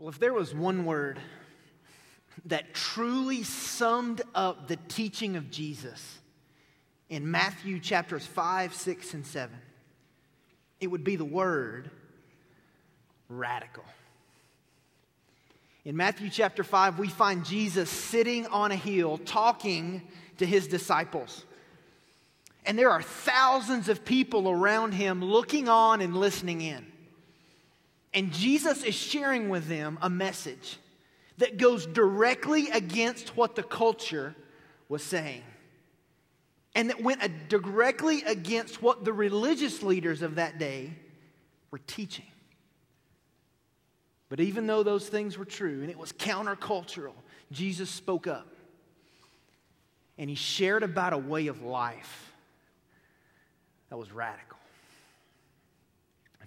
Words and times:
Well, 0.00 0.08
if 0.08 0.18
there 0.18 0.32
was 0.32 0.54
one 0.54 0.86
word 0.86 1.20
that 2.46 2.72
truly 2.72 3.42
summed 3.42 4.22
up 4.34 4.66
the 4.66 4.76
teaching 4.88 5.36
of 5.36 5.50
Jesus 5.50 6.18
in 7.10 7.30
Matthew 7.30 7.78
chapters 7.78 8.24
5, 8.24 8.72
6, 8.72 9.12
and 9.12 9.26
7, 9.26 9.54
it 10.80 10.86
would 10.86 11.04
be 11.04 11.16
the 11.16 11.24
word 11.26 11.90
radical. 13.28 13.84
In 15.84 15.98
Matthew 15.98 16.30
chapter 16.30 16.64
5, 16.64 16.98
we 16.98 17.08
find 17.08 17.44
Jesus 17.44 17.90
sitting 17.90 18.46
on 18.46 18.72
a 18.72 18.76
hill 18.76 19.18
talking 19.18 20.08
to 20.38 20.46
his 20.46 20.66
disciples. 20.66 21.44
And 22.64 22.78
there 22.78 22.90
are 22.90 23.02
thousands 23.02 23.90
of 23.90 24.06
people 24.06 24.48
around 24.48 24.92
him 24.92 25.22
looking 25.22 25.68
on 25.68 26.00
and 26.00 26.16
listening 26.16 26.62
in. 26.62 26.86
And 28.12 28.32
Jesus 28.32 28.82
is 28.82 28.94
sharing 28.94 29.48
with 29.48 29.68
them 29.68 29.98
a 30.02 30.10
message 30.10 30.78
that 31.38 31.56
goes 31.56 31.86
directly 31.86 32.68
against 32.70 33.36
what 33.36 33.54
the 33.54 33.62
culture 33.62 34.34
was 34.88 35.02
saying. 35.02 35.42
And 36.74 36.90
that 36.90 37.02
went 37.02 37.48
directly 37.48 38.22
against 38.24 38.82
what 38.82 39.04
the 39.04 39.12
religious 39.12 39.82
leaders 39.82 40.22
of 40.22 40.36
that 40.36 40.58
day 40.58 40.92
were 41.70 41.80
teaching. 41.86 42.26
But 44.28 44.40
even 44.40 44.66
though 44.66 44.82
those 44.82 45.08
things 45.08 45.36
were 45.36 45.44
true 45.44 45.80
and 45.80 45.90
it 45.90 45.98
was 45.98 46.12
countercultural, 46.12 47.14
Jesus 47.50 47.90
spoke 47.90 48.26
up. 48.26 48.46
And 50.18 50.30
he 50.30 50.36
shared 50.36 50.82
about 50.82 51.12
a 51.12 51.18
way 51.18 51.48
of 51.48 51.62
life 51.62 52.32
that 53.88 53.96
was 53.96 54.12
radical. 54.12 54.59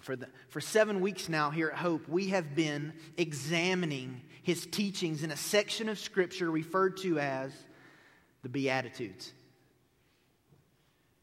For, 0.03 0.17
the, 0.17 0.27
for 0.49 0.59
seven 0.59 0.99
weeks 0.99 1.29
now 1.29 1.49
here 1.49 1.69
at 1.69 1.77
Hope, 1.77 2.09
we 2.09 2.27
have 2.27 2.55
been 2.55 2.91
examining 3.15 4.19
his 4.41 4.65
teachings 4.65 5.23
in 5.23 5.31
a 5.31 5.37
section 5.37 5.87
of 5.87 5.97
Scripture 5.97 6.51
referred 6.51 6.97
to 6.97 7.19
as 7.19 7.53
the 8.41 8.49
Beatitudes. 8.49 9.31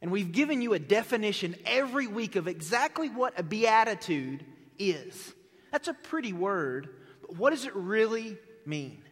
And 0.01 0.11
we've 0.11 0.33
given 0.33 0.63
you 0.63 0.73
a 0.73 0.79
definition 0.79 1.57
every 1.67 2.07
week 2.07 2.37
of 2.37 2.49
exactly 2.49 3.11
what 3.11 3.39
a 3.39 3.43
beatitude 3.43 4.47
is. 4.79 5.35
That's 5.73 5.89
a 5.89 5.95
pretty 5.95 6.33
word, 6.33 6.89
but 7.21 7.37
what 7.37 7.51
does 7.51 7.67
it 7.67 7.77
really 7.77 8.39
mean? 8.65 9.03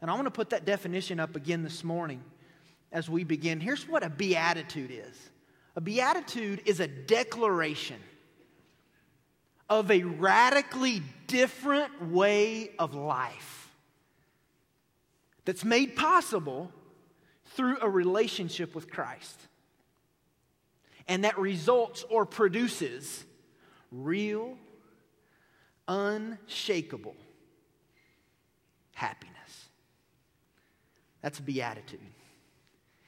And 0.00 0.10
I 0.10 0.14
want 0.14 0.24
to 0.24 0.30
put 0.30 0.50
that 0.50 0.64
definition 0.64 1.20
up 1.20 1.36
again 1.36 1.62
this 1.62 1.84
morning 1.84 2.24
as 2.90 3.10
we 3.10 3.24
begin. 3.24 3.60
Here's 3.60 3.86
what 3.86 4.02
a 4.02 4.08
beatitude 4.08 4.90
is 4.90 5.30
a 5.76 5.82
beatitude 5.82 6.62
is 6.64 6.80
a 6.80 6.88
declaration 6.88 7.98
of 9.72 9.90
a 9.90 10.02
radically 10.02 11.02
different 11.28 12.10
way 12.10 12.68
of 12.78 12.94
life 12.94 13.70
that's 15.46 15.64
made 15.64 15.96
possible 15.96 16.70
through 17.56 17.78
a 17.80 17.88
relationship 17.88 18.74
with 18.74 18.90
Christ. 18.90 19.40
And 21.08 21.24
that 21.24 21.38
results 21.38 22.04
or 22.10 22.26
produces 22.26 23.24
real, 23.90 24.58
unshakable 25.88 27.16
happiness. 28.92 29.70
That's 31.22 31.40
beatitude. 31.40 32.00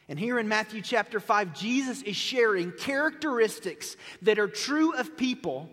And 0.09 0.19
here 0.19 0.39
in 0.39 0.49
Matthew 0.49 0.81
chapter 0.81 1.21
5, 1.21 1.55
Jesus 1.55 2.01
is 2.01 2.17
sharing 2.17 2.73
characteristics 2.73 3.99
that 4.23 4.39
are 4.39 4.49
true 4.49 4.95
of 4.95 5.19
people 5.19 5.69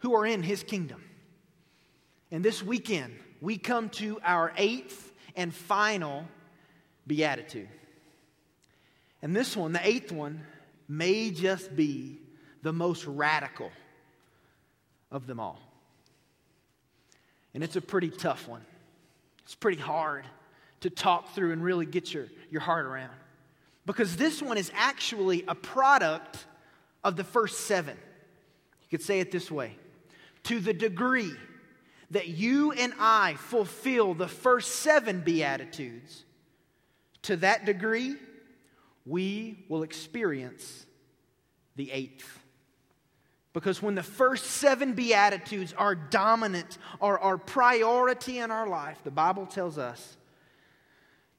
who 0.00 0.14
are 0.14 0.26
in 0.26 0.42
his 0.42 0.62
kingdom. 0.62 1.02
And 2.30 2.44
this 2.44 2.62
weekend, 2.62 3.14
we 3.40 3.56
come 3.56 3.88
to 3.90 4.20
our 4.24 4.52
eighth 4.56 5.12
and 5.36 5.54
final 5.54 6.26
beatitude. 7.06 7.68
And 9.22 9.34
this 9.34 9.56
one, 9.56 9.72
the 9.72 9.86
eighth 9.86 10.12
one, 10.12 10.44
may 10.88 11.30
just 11.30 11.74
be 11.74 12.18
the 12.62 12.72
most 12.72 13.06
radical 13.06 13.70
of 15.10 15.26
them 15.26 15.40
all. 15.40 15.60
And 17.54 17.64
it's 17.64 17.76
a 17.76 17.80
pretty 17.80 18.10
tough 18.10 18.48
one. 18.48 18.64
It's 19.44 19.54
pretty 19.54 19.80
hard 19.80 20.24
to 20.80 20.90
talk 20.90 21.34
through 21.34 21.52
and 21.52 21.62
really 21.62 21.86
get 21.86 22.14
your, 22.14 22.26
your 22.50 22.60
heart 22.60 22.86
around. 22.86 23.12
Because 23.86 24.16
this 24.16 24.40
one 24.40 24.56
is 24.56 24.70
actually 24.74 25.44
a 25.48 25.54
product 25.54 26.46
of 27.02 27.16
the 27.16 27.24
first 27.24 27.66
seven. 27.66 27.96
You 28.82 28.98
could 28.98 29.02
say 29.04 29.20
it 29.20 29.32
this 29.32 29.50
way 29.50 29.76
to 30.44 30.60
the 30.60 30.72
degree 30.72 31.32
that 32.10 32.28
you 32.28 32.72
and 32.72 32.92
I 32.98 33.34
fulfill 33.34 34.14
the 34.14 34.28
first 34.28 34.76
seven 34.76 35.20
Beatitudes, 35.20 36.24
to 37.22 37.36
that 37.36 37.64
degree, 37.64 38.16
we 39.06 39.64
will 39.68 39.82
experience 39.82 40.86
the 41.76 41.90
eighth. 41.92 42.38
Because 43.52 43.82
when 43.82 43.94
the 43.94 44.02
first 44.02 44.44
seven 44.44 44.94
Beatitudes 44.94 45.72
are 45.76 45.94
dominant 45.94 46.78
are 47.00 47.18
our 47.18 47.36
priority 47.36 48.38
in 48.38 48.50
our 48.50 48.68
life, 48.68 48.98
the 49.02 49.10
Bible 49.10 49.46
tells 49.46 49.78
us 49.78 50.16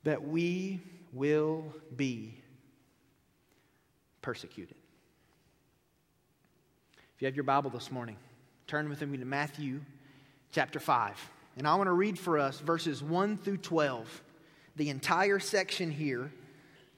that 0.03 0.25
we 0.27 0.81
will 1.13 1.73
be 1.95 2.37
persecuted. 4.21 4.75
If 7.15 7.21
you 7.21 7.25
have 7.27 7.35
your 7.35 7.43
Bible 7.43 7.69
this 7.69 7.91
morning, 7.91 8.17
Turn 8.71 8.87
with 8.87 9.01
me 9.01 9.17
to 9.17 9.25
Matthew 9.25 9.81
chapter 10.53 10.79
5. 10.79 11.29
And 11.57 11.67
I 11.67 11.75
want 11.75 11.87
to 11.87 11.91
read 11.91 12.17
for 12.17 12.39
us 12.39 12.61
verses 12.61 13.03
1 13.03 13.35
through 13.35 13.57
12, 13.57 14.23
the 14.77 14.89
entire 14.89 15.39
section 15.39 15.91
here 15.91 16.31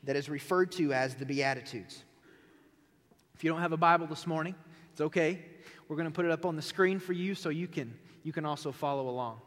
that 0.03 0.15
is 0.15 0.29
referred 0.29 0.71
to 0.73 0.93
as 0.93 1.15
the 1.15 1.25
Beatitudes. 1.25 2.03
If 3.33 3.43
you 3.43 3.49
don't 3.49 3.61
have 3.61 3.71
a 3.71 3.77
Bible 3.77 4.05
this 4.05 4.27
morning, 4.27 4.53
it's 4.91 5.01
okay. 5.01 5.39
We're 5.87 5.95
going 5.95 6.07
to 6.07 6.13
put 6.13 6.25
it 6.25 6.31
up 6.31 6.45
on 6.45 6.55
the 6.55 6.61
screen 6.61 6.99
for 6.99 7.13
you 7.13 7.33
so 7.33 7.49
you 7.49 7.67
can, 7.67 7.91
you 8.21 8.31
can 8.31 8.45
also 8.45 8.71
follow 8.71 9.09
along. 9.09 9.41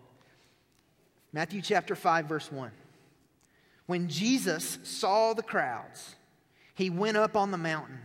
Matthew 1.33 1.63
chapter 1.63 1.95
5, 1.95 2.27
verse 2.27 2.51
1. 2.51 2.73
When 3.87 4.09
Jesus 4.09 4.81
saw 4.83 5.33
the 5.33 5.45
crowds, 5.45 6.17
he 6.75 6.91
went 6.91 7.17
up 7.17 7.37
on 7.37 7.53
the 7.53 7.57
mountain, 7.57 8.01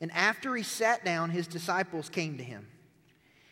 and 0.00 0.12
after 0.12 0.54
he 0.54 0.62
sat 0.62 1.04
down, 1.04 1.30
his 1.30 1.48
disciples 1.48 2.08
came 2.08 2.38
to 2.38 2.44
him 2.44 2.64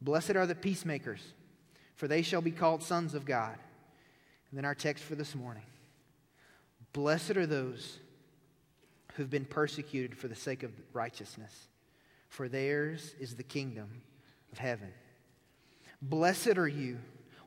Blessed 0.00 0.36
are 0.36 0.46
the 0.46 0.54
peacemakers, 0.54 1.20
for 1.94 2.08
they 2.08 2.22
shall 2.22 2.42
be 2.42 2.50
called 2.50 2.82
sons 2.82 3.14
of 3.14 3.24
God. 3.24 3.56
And 4.50 4.58
then 4.58 4.64
our 4.64 4.74
text 4.74 5.04
for 5.04 5.14
this 5.14 5.34
morning 5.34 5.64
Blessed 6.92 7.36
are 7.36 7.46
those 7.46 7.98
who've 9.14 9.30
been 9.30 9.44
persecuted 9.44 10.16
for 10.16 10.28
the 10.28 10.34
sake 10.34 10.62
of 10.62 10.72
righteousness, 10.92 11.68
for 12.28 12.48
theirs 12.48 13.14
is 13.18 13.34
the 13.34 13.42
kingdom 13.42 14.02
of 14.52 14.58
heaven. 14.58 14.92
Blessed 16.02 16.58
are 16.58 16.68
you 16.68 16.98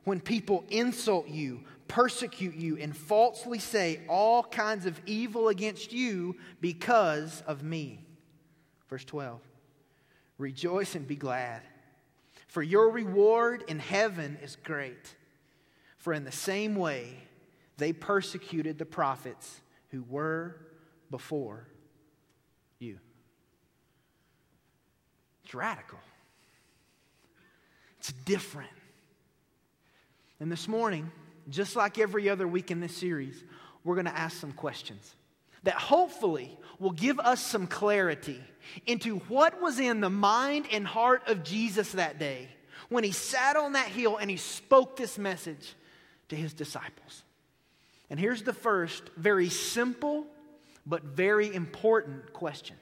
when 0.04 0.20
people 0.20 0.64
insult 0.70 1.28
you, 1.28 1.60
persecute 1.86 2.54
you, 2.54 2.76
and 2.78 2.96
falsely 2.96 3.58
say 3.58 4.00
all 4.08 4.42
kinds 4.42 4.86
of 4.86 5.00
evil 5.06 5.48
against 5.48 5.92
you 5.92 6.36
because 6.60 7.42
of 7.46 7.62
me. 7.62 8.04
Verse 8.88 9.04
12 9.04 9.40
Rejoice 10.38 10.94
and 10.94 11.06
be 11.06 11.16
glad 11.16 11.60
for 12.50 12.64
your 12.64 12.90
reward 12.90 13.62
in 13.68 13.78
heaven 13.78 14.36
is 14.42 14.56
great. 14.56 15.14
For 15.98 16.12
in 16.12 16.24
the 16.24 16.32
same 16.32 16.74
way 16.74 17.14
they 17.76 17.92
persecuted 17.92 18.76
the 18.76 18.84
prophets 18.84 19.60
who 19.90 20.02
were 20.02 20.56
before 21.12 21.68
you. 22.80 22.98
It's 25.44 25.54
radical, 25.54 26.00
it's 28.00 28.12
different. 28.24 28.70
And 30.40 30.50
this 30.50 30.66
morning, 30.66 31.12
just 31.50 31.76
like 31.76 32.00
every 32.00 32.28
other 32.28 32.48
week 32.48 32.72
in 32.72 32.80
this 32.80 32.96
series, 32.96 33.44
we're 33.84 33.94
going 33.94 34.06
to 34.06 34.18
ask 34.18 34.36
some 34.36 34.52
questions 34.52 35.14
that 35.62 35.74
hopefully 35.74 36.58
will 36.78 36.92
give 36.92 37.18
us 37.20 37.40
some 37.40 37.66
clarity 37.66 38.40
into 38.86 39.18
what 39.20 39.60
was 39.60 39.78
in 39.78 40.00
the 40.00 40.10
mind 40.10 40.66
and 40.72 40.86
heart 40.86 41.28
of 41.28 41.42
Jesus 41.44 41.92
that 41.92 42.18
day 42.18 42.48
when 42.88 43.04
he 43.04 43.12
sat 43.12 43.56
on 43.56 43.72
that 43.72 43.88
hill 43.88 44.16
and 44.16 44.30
he 44.30 44.36
spoke 44.36 44.96
this 44.96 45.18
message 45.18 45.74
to 46.28 46.36
his 46.36 46.54
disciples. 46.54 47.22
And 48.08 48.18
here's 48.18 48.42
the 48.42 48.52
first, 48.52 49.04
very 49.16 49.48
simple 49.48 50.26
but 50.86 51.04
very 51.04 51.54
important 51.54 52.32
question 52.32 52.76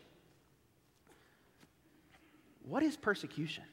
What 2.63 2.83
is 2.83 2.97
persecution? 2.97 3.65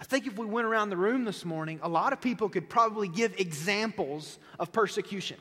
I 0.00 0.04
think 0.04 0.26
if 0.26 0.36
we 0.36 0.46
went 0.46 0.66
around 0.66 0.90
the 0.90 0.96
room 0.96 1.24
this 1.24 1.44
morning, 1.44 1.78
a 1.80 1.88
lot 1.88 2.12
of 2.12 2.20
people 2.20 2.48
could 2.48 2.68
probably 2.68 3.06
give 3.06 3.38
examples 3.38 4.40
of 4.58 4.72
persecution. 4.72 5.36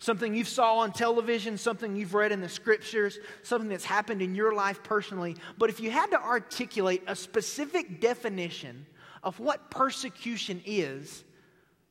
Something 0.00 0.34
you've 0.34 0.48
saw 0.48 0.76
on 0.76 0.92
television, 0.92 1.58
something 1.58 1.96
you've 1.96 2.14
read 2.14 2.30
in 2.30 2.40
the 2.40 2.48
scriptures, 2.48 3.18
something 3.42 3.68
that's 3.68 3.84
happened 3.84 4.22
in 4.22 4.34
your 4.34 4.54
life 4.54 4.82
personally. 4.82 5.36
But 5.58 5.70
if 5.70 5.80
you 5.80 5.90
had 5.90 6.10
to 6.12 6.22
articulate 6.22 7.02
a 7.08 7.16
specific 7.16 8.00
definition 8.00 8.86
of 9.24 9.40
what 9.40 9.70
persecution 9.70 10.62
is, 10.64 11.24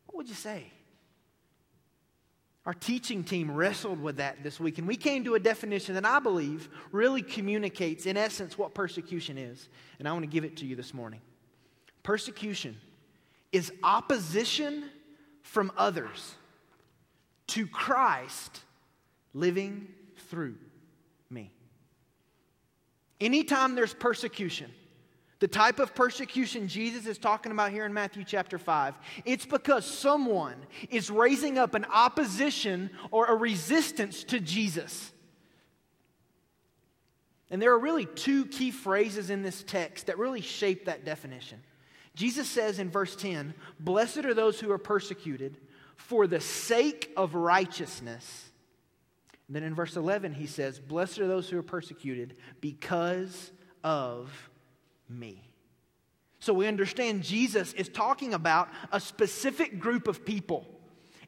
what 0.05 0.17
would 0.17 0.29
you 0.29 0.35
say? 0.35 0.71
Our 2.65 2.73
teaching 2.73 3.23
team 3.23 3.51
wrestled 3.51 4.01
with 4.01 4.17
that 4.17 4.41
this 4.41 4.59
week, 4.59 4.77
and 4.77 4.87
we 4.87 4.97
came 4.97 5.25
to 5.25 5.35
a 5.35 5.39
definition 5.39 5.95
that 5.95 6.05
I 6.05 6.19
believe 6.19 6.69
really 6.91 7.21
communicates, 7.21 8.05
in 8.05 8.15
essence, 8.17 8.57
what 8.57 8.73
persecution 8.73 9.37
is. 9.37 9.67
And 9.99 10.07
I 10.07 10.13
want 10.13 10.23
to 10.23 10.29
give 10.29 10.43
it 10.43 10.57
to 10.57 10.65
you 10.65 10.75
this 10.75 10.93
morning. 10.93 11.21
Persecution 12.03 12.77
is 13.51 13.71
opposition 13.83 14.89
from 15.43 15.71
others 15.77 16.35
to 17.47 17.67
Christ 17.67 18.61
living 19.33 19.87
through 20.29 20.55
me. 21.29 21.51
Anytime 23.19 23.75
there's 23.75 23.93
persecution, 23.93 24.71
the 25.39 25.47
type 25.47 25.79
of 25.79 25.93
persecution 25.93 26.67
Jesus 26.67 27.05
is 27.05 27.17
talking 27.17 27.51
about 27.51 27.71
here 27.71 27.85
in 27.85 27.93
Matthew 27.93 28.23
chapter 28.23 28.57
5, 28.57 28.95
it's 29.23 29.45
because 29.45 29.85
someone 29.85 30.55
is 30.89 31.11
raising 31.11 31.57
up 31.57 31.75
an 31.75 31.85
opposition 31.85 32.89
or 33.11 33.27
a 33.27 33.35
resistance 33.35 34.23
to 34.25 34.39
Jesus. 34.39 35.11
And 37.49 37.61
there 37.61 37.71
are 37.71 37.79
really 37.79 38.05
two 38.05 38.45
key 38.45 38.71
phrases 38.71 39.29
in 39.29 39.41
this 39.41 39.63
text 39.63 40.07
that 40.07 40.17
really 40.17 40.41
shape 40.41 40.85
that 40.85 41.05
definition. 41.05 41.61
Jesus 42.15 42.49
says 42.49 42.79
in 42.79 42.89
verse 42.89 43.15
10, 43.15 43.53
Blessed 43.79 44.25
are 44.25 44.33
those 44.33 44.59
who 44.59 44.71
are 44.71 44.79
persecuted 44.79 45.57
for 45.97 46.27
the 46.27 46.39
sake 46.39 47.11
of 47.17 47.35
righteousness. 47.35 48.51
And 49.47 49.55
then 49.55 49.63
in 49.63 49.75
verse 49.75 49.95
11, 49.95 50.33
he 50.33 50.45
says, 50.45 50.79
Blessed 50.79 51.19
are 51.19 51.27
those 51.27 51.49
who 51.49 51.57
are 51.57 51.63
persecuted 51.63 52.37
because 52.61 53.51
of 53.83 54.31
me. 55.09 55.43
So 56.39 56.53
we 56.53 56.67
understand 56.67 57.23
Jesus 57.23 57.73
is 57.73 57.89
talking 57.89 58.33
about 58.33 58.69
a 58.91 58.99
specific 58.99 59.79
group 59.79 60.07
of 60.07 60.23
people. 60.25 60.65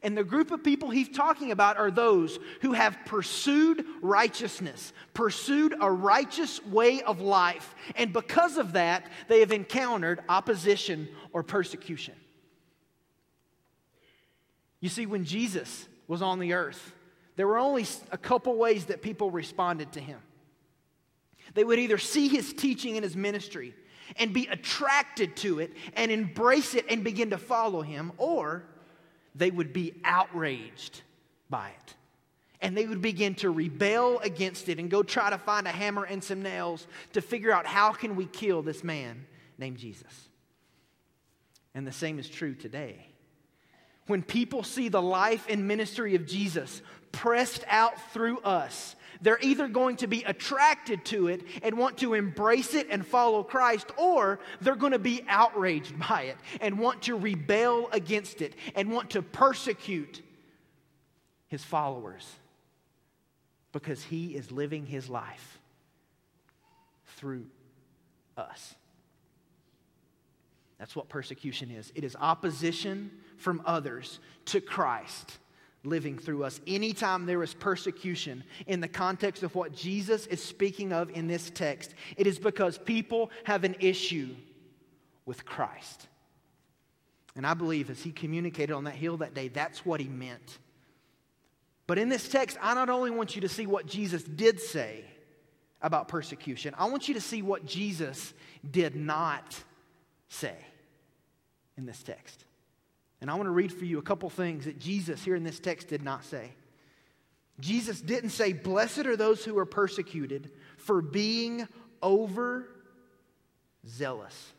And 0.02 0.16
the 0.16 0.24
group 0.24 0.50
of 0.50 0.64
people 0.64 0.88
he's 0.88 1.10
talking 1.10 1.50
about 1.50 1.76
are 1.76 1.90
those 1.90 2.38
who 2.62 2.72
have 2.72 2.96
pursued 3.04 3.84
righteousness, 4.00 4.94
pursued 5.12 5.74
a 5.78 5.90
righteous 5.90 6.64
way 6.64 7.02
of 7.02 7.20
life. 7.20 7.74
And 7.96 8.12
because 8.12 8.56
of 8.56 8.72
that, 8.72 9.10
they 9.28 9.40
have 9.40 9.52
encountered 9.52 10.20
opposition 10.28 11.08
or 11.32 11.42
persecution. 11.42 12.14
You 14.80 14.88
see, 14.88 15.06
when 15.06 15.24
Jesus 15.24 15.88
was 16.08 16.22
on 16.22 16.38
the 16.38 16.54
earth, 16.54 16.94
there 17.36 17.46
were 17.46 17.58
only 17.58 17.86
a 18.10 18.18
couple 18.18 18.56
ways 18.56 18.86
that 18.86 19.02
people 19.02 19.30
responded 19.30 19.92
to 19.92 20.00
him. 20.00 20.18
They 21.54 21.64
would 21.64 21.78
either 21.78 21.98
see 21.98 22.28
his 22.28 22.52
teaching 22.52 22.96
and 22.96 23.04
his 23.04 23.16
ministry 23.16 23.74
and 24.16 24.32
be 24.32 24.46
attracted 24.46 25.36
to 25.36 25.60
it 25.60 25.72
and 25.94 26.10
embrace 26.10 26.74
it 26.74 26.86
and 26.88 27.04
begin 27.04 27.30
to 27.30 27.38
follow 27.38 27.82
him, 27.82 28.12
or 28.18 28.64
they 29.34 29.50
would 29.50 29.72
be 29.72 29.94
outraged 30.04 31.02
by 31.48 31.68
it. 31.68 31.94
And 32.60 32.76
they 32.76 32.86
would 32.86 33.00
begin 33.00 33.34
to 33.36 33.50
rebel 33.50 34.18
against 34.18 34.68
it 34.68 34.78
and 34.78 34.90
go 34.90 35.02
try 35.02 35.30
to 35.30 35.38
find 35.38 35.66
a 35.66 35.70
hammer 35.70 36.04
and 36.04 36.22
some 36.22 36.42
nails 36.42 36.86
to 37.12 37.22
figure 37.22 37.52
out 37.52 37.66
how 37.66 37.92
can 37.92 38.16
we 38.16 38.26
kill 38.26 38.62
this 38.62 38.84
man 38.84 39.26
named 39.56 39.78
Jesus. 39.78 40.28
And 41.74 41.86
the 41.86 41.92
same 41.92 42.18
is 42.18 42.28
true 42.28 42.54
today. 42.54 43.09
When 44.10 44.24
people 44.24 44.64
see 44.64 44.88
the 44.88 45.00
life 45.00 45.46
and 45.48 45.68
ministry 45.68 46.16
of 46.16 46.26
Jesus 46.26 46.82
pressed 47.12 47.64
out 47.68 48.12
through 48.12 48.40
us, 48.40 48.96
they're 49.22 49.38
either 49.40 49.68
going 49.68 49.98
to 49.98 50.08
be 50.08 50.24
attracted 50.24 51.04
to 51.06 51.28
it 51.28 51.42
and 51.62 51.78
want 51.78 51.98
to 51.98 52.14
embrace 52.14 52.74
it 52.74 52.88
and 52.90 53.06
follow 53.06 53.44
Christ, 53.44 53.86
or 53.96 54.40
they're 54.60 54.74
going 54.74 54.94
to 54.94 54.98
be 54.98 55.22
outraged 55.28 55.96
by 55.96 56.22
it 56.22 56.36
and 56.60 56.76
want 56.80 57.02
to 57.02 57.16
rebel 57.16 57.88
against 57.92 58.42
it 58.42 58.56
and 58.74 58.90
want 58.90 59.10
to 59.10 59.22
persecute 59.22 60.22
his 61.46 61.62
followers 61.62 62.28
because 63.70 64.02
he 64.02 64.34
is 64.34 64.50
living 64.50 64.86
his 64.86 65.08
life 65.08 65.60
through 67.16 67.46
us. 68.36 68.74
That's 70.80 70.96
what 70.96 71.08
persecution 71.08 71.70
is 71.70 71.92
it 71.94 72.02
is 72.02 72.16
opposition 72.18 73.12
from 73.40 73.62
others 73.64 74.20
to 74.46 74.60
Christ 74.60 75.38
living 75.82 76.18
through 76.18 76.44
us. 76.44 76.60
Anytime 76.66 77.26
there 77.26 77.42
is 77.42 77.54
persecution 77.54 78.44
in 78.66 78.80
the 78.80 78.88
context 78.88 79.42
of 79.42 79.54
what 79.54 79.74
Jesus 79.74 80.26
is 80.26 80.42
speaking 80.42 80.92
of 80.92 81.10
in 81.10 81.26
this 81.26 81.50
text, 81.50 81.94
it 82.16 82.26
is 82.26 82.38
because 82.38 82.76
people 82.76 83.30
have 83.44 83.64
an 83.64 83.76
issue 83.80 84.34
with 85.24 85.44
Christ. 85.44 86.06
And 87.36 87.46
I 87.46 87.54
believe 87.54 87.90
as 87.90 88.02
he 88.02 88.12
communicated 88.12 88.72
on 88.74 88.84
that 88.84 88.94
hill 88.94 89.16
that 89.18 89.34
day, 89.34 89.48
that's 89.48 89.86
what 89.86 90.00
he 90.00 90.08
meant. 90.08 90.58
But 91.86 91.98
in 91.98 92.08
this 92.08 92.28
text, 92.28 92.58
I 92.60 92.74
not 92.74 92.90
only 92.90 93.10
want 93.10 93.34
you 93.34 93.40
to 93.42 93.48
see 93.48 93.66
what 93.66 93.86
Jesus 93.86 94.22
did 94.22 94.60
say 94.60 95.04
about 95.80 96.08
persecution, 96.08 96.74
I 96.76 96.86
want 96.86 97.08
you 97.08 97.14
to 97.14 97.20
see 97.20 97.42
what 97.42 97.64
Jesus 97.64 98.34
did 98.70 98.94
not 98.94 99.56
say 100.28 100.54
in 101.78 101.86
this 101.86 102.02
text. 102.02 102.44
And 103.20 103.30
I 103.30 103.34
want 103.34 103.46
to 103.46 103.52
read 103.52 103.72
for 103.72 103.84
you 103.84 103.98
a 103.98 104.02
couple 104.02 104.30
things 104.30 104.64
that 104.64 104.78
Jesus 104.78 105.22
here 105.22 105.34
in 105.34 105.44
this 105.44 105.60
text 105.60 105.88
did 105.88 106.02
not 106.02 106.24
say. 106.24 106.52
Jesus 107.60 108.00
didn't 108.00 108.30
say, 108.30 108.52
Blessed 108.52 109.06
are 109.06 109.16
those 109.16 109.44
who 109.44 109.58
are 109.58 109.66
persecuted 109.66 110.50
for 110.78 111.02
being 111.02 111.68
over 112.02 112.66
zealous. 113.86 114.52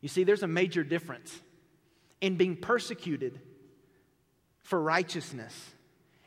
You 0.00 0.08
see, 0.08 0.24
there's 0.24 0.42
a 0.42 0.48
major 0.48 0.84
difference 0.84 1.40
in 2.20 2.36
being 2.36 2.56
persecuted 2.56 3.40
for 4.60 4.80
righteousness 4.80 5.70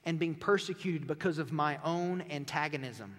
and 0.06 0.18
being 0.18 0.36
persecuted 0.36 1.08
because 1.08 1.38
of 1.40 1.52
my 1.52 1.78
own 1.84 2.24
antagonism 2.30 3.18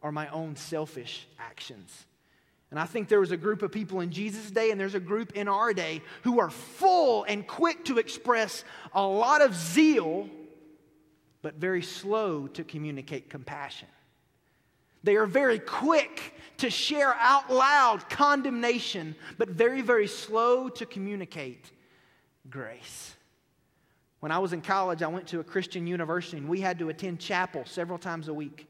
or 0.00 0.10
my 0.10 0.28
own 0.28 0.56
selfish 0.56 1.28
actions. 1.38 2.06
And 2.72 2.80
I 2.80 2.86
think 2.86 3.08
there 3.08 3.20
was 3.20 3.32
a 3.32 3.36
group 3.36 3.60
of 3.60 3.70
people 3.70 4.00
in 4.00 4.10
Jesus' 4.10 4.50
day, 4.50 4.70
and 4.70 4.80
there's 4.80 4.94
a 4.94 5.00
group 5.00 5.32
in 5.32 5.46
our 5.46 5.74
day 5.74 6.00
who 6.22 6.40
are 6.40 6.48
full 6.48 7.24
and 7.24 7.46
quick 7.46 7.84
to 7.84 7.98
express 7.98 8.64
a 8.94 9.06
lot 9.06 9.42
of 9.42 9.54
zeal, 9.54 10.26
but 11.42 11.56
very 11.56 11.82
slow 11.82 12.46
to 12.46 12.64
communicate 12.64 13.28
compassion. 13.28 13.88
They 15.04 15.16
are 15.16 15.26
very 15.26 15.58
quick 15.58 16.34
to 16.56 16.70
share 16.70 17.14
out 17.16 17.52
loud 17.52 18.08
condemnation, 18.08 19.16
but 19.36 19.50
very, 19.50 19.82
very 19.82 20.06
slow 20.06 20.70
to 20.70 20.86
communicate 20.86 21.70
grace. 22.48 23.14
When 24.20 24.32
I 24.32 24.38
was 24.38 24.54
in 24.54 24.62
college, 24.62 25.02
I 25.02 25.08
went 25.08 25.26
to 25.26 25.40
a 25.40 25.44
Christian 25.44 25.86
university, 25.86 26.38
and 26.38 26.48
we 26.48 26.62
had 26.62 26.78
to 26.78 26.88
attend 26.88 27.20
chapel 27.20 27.64
several 27.66 27.98
times 27.98 28.28
a 28.28 28.34
week. 28.34 28.66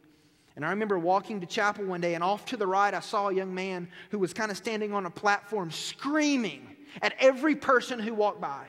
And 0.57 0.65
I 0.65 0.71
remember 0.71 0.99
walking 0.99 1.41
to 1.41 1.47
chapel 1.47 1.85
one 1.85 2.01
day, 2.01 2.15
and 2.15 2.23
off 2.23 2.45
to 2.47 2.57
the 2.57 2.67
right, 2.67 2.93
I 2.93 3.01
saw 3.01 3.29
a 3.29 3.35
young 3.35 3.55
man 3.55 3.89
who 4.11 4.19
was 4.19 4.35
kind 4.35 4.51
of 4.51 4.57
standing 4.57 4.93
on 4.93 5.07
a 5.07 5.11
platform 5.11 5.71
screaming 5.71 6.77
at 7.01 7.15
every 7.19 7.57
person 7.57 7.99
who 7.99 8.13
walked 8.13 8.41
by, 8.41 8.67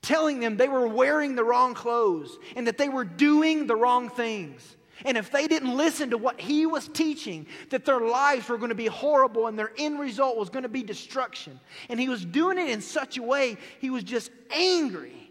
telling 0.00 0.40
them 0.40 0.56
they 0.56 0.68
were 0.68 0.88
wearing 0.88 1.34
the 1.34 1.44
wrong 1.44 1.74
clothes 1.74 2.38
and 2.56 2.66
that 2.66 2.78
they 2.78 2.88
were 2.88 3.04
doing 3.04 3.66
the 3.66 3.76
wrong 3.76 4.08
things. 4.08 4.76
And 5.04 5.16
if 5.16 5.30
they 5.30 5.46
didn't 5.46 5.76
listen 5.76 6.10
to 6.10 6.18
what 6.18 6.40
he 6.40 6.66
was 6.66 6.88
teaching, 6.88 7.46
that 7.70 7.84
their 7.84 8.00
lives 8.00 8.48
were 8.48 8.58
going 8.58 8.70
to 8.70 8.74
be 8.74 8.86
horrible 8.86 9.46
and 9.46 9.58
their 9.58 9.72
end 9.78 9.98
result 9.98 10.36
was 10.36 10.50
going 10.50 10.62
to 10.62 10.68
be 10.68 10.82
destruction. 10.82 11.58
And 11.88 11.98
he 11.98 12.08
was 12.08 12.24
doing 12.24 12.58
it 12.58 12.68
in 12.68 12.80
such 12.80 13.18
a 13.18 13.22
way, 13.22 13.56
he 13.80 13.90
was 13.90 14.02
just 14.02 14.30
angry 14.50 15.30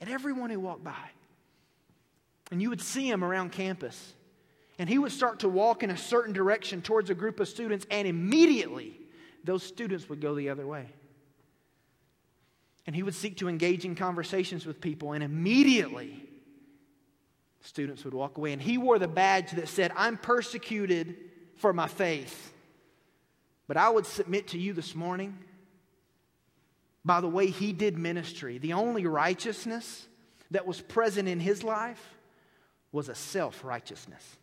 at 0.00 0.08
everyone 0.08 0.50
who 0.50 0.60
walked 0.60 0.84
by. 0.84 1.10
And 2.50 2.62
you 2.62 2.70
would 2.70 2.82
see 2.82 3.08
him 3.08 3.24
around 3.24 3.52
campus 3.52 4.14
and 4.78 4.88
he 4.88 4.98
would 4.98 5.12
start 5.12 5.40
to 5.40 5.48
walk 5.48 5.82
in 5.82 5.90
a 5.90 5.96
certain 5.96 6.32
direction 6.32 6.82
towards 6.82 7.08
a 7.08 7.14
group 7.14 7.40
of 7.40 7.48
students, 7.48 7.86
and 7.90 8.06
immediately 8.06 8.98
those 9.42 9.62
students 9.62 10.08
would 10.08 10.20
go 10.20 10.34
the 10.34 10.50
other 10.50 10.66
way. 10.66 10.86
And 12.86 12.94
he 12.94 13.02
would 13.02 13.14
seek 13.14 13.38
to 13.38 13.48
engage 13.48 13.84
in 13.84 13.94
conversations 13.94 14.66
with 14.66 14.80
people, 14.80 15.12
and 15.12 15.24
immediately 15.24 16.22
students 17.62 18.04
would 18.04 18.14
walk 18.14 18.36
away. 18.36 18.52
And 18.52 18.60
he 18.60 18.76
wore 18.76 18.98
the 18.98 19.08
badge 19.08 19.52
that 19.52 19.68
said, 19.68 19.92
I'm 19.96 20.18
persecuted 20.18 21.16
for 21.56 21.72
my 21.72 21.88
faith. 21.88 22.52
But 23.66 23.76
I 23.76 23.88
would 23.88 24.06
submit 24.06 24.48
to 24.48 24.58
you 24.58 24.72
this 24.72 24.94
morning, 24.94 25.38
by 27.04 27.20
the 27.20 27.28
way 27.28 27.46
he 27.46 27.72
did 27.72 27.96
ministry, 27.96 28.58
the 28.58 28.74
only 28.74 29.06
righteousness 29.06 30.06
that 30.50 30.66
was 30.66 30.80
present 30.80 31.28
in 31.28 31.40
his 31.40 31.64
life 31.64 32.14
was 32.92 33.08
a 33.08 33.14
self 33.14 33.64
righteousness 33.64 34.36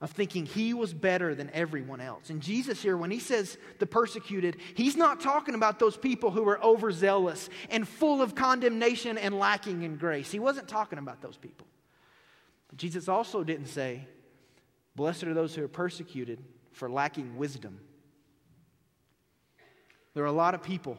of 0.00 0.10
thinking 0.10 0.44
he 0.44 0.74
was 0.74 0.92
better 0.92 1.34
than 1.34 1.50
everyone 1.54 2.00
else. 2.00 2.28
And 2.28 2.42
Jesus 2.42 2.82
here, 2.82 2.96
when 2.96 3.10
he 3.10 3.18
says 3.18 3.56
the 3.78 3.86
persecuted, 3.86 4.58
he's 4.74 4.96
not 4.96 5.20
talking 5.20 5.54
about 5.54 5.78
those 5.78 5.96
people 5.96 6.30
who 6.30 6.42
were 6.42 6.62
overzealous 6.62 7.48
and 7.70 7.88
full 7.88 8.20
of 8.20 8.34
condemnation 8.34 9.16
and 9.16 9.38
lacking 9.38 9.82
in 9.82 9.96
grace. 9.96 10.30
He 10.30 10.38
wasn't 10.38 10.68
talking 10.68 10.98
about 10.98 11.22
those 11.22 11.38
people. 11.38 11.66
Jesus 12.76 13.08
also 13.08 13.42
didn't 13.42 13.66
say, 13.66 14.06
Blessed 14.96 15.24
are 15.24 15.34
those 15.34 15.54
who 15.54 15.62
are 15.62 15.68
persecuted 15.68 16.42
for 16.72 16.90
lacking 16.90 17.36
wisdom. 17.36 17.80
There 20.14 20.24
are 20.24 20.28
a 20.28 20.32
lot 20.32 20.54
of 20.54 20.62
people 20.62 20.96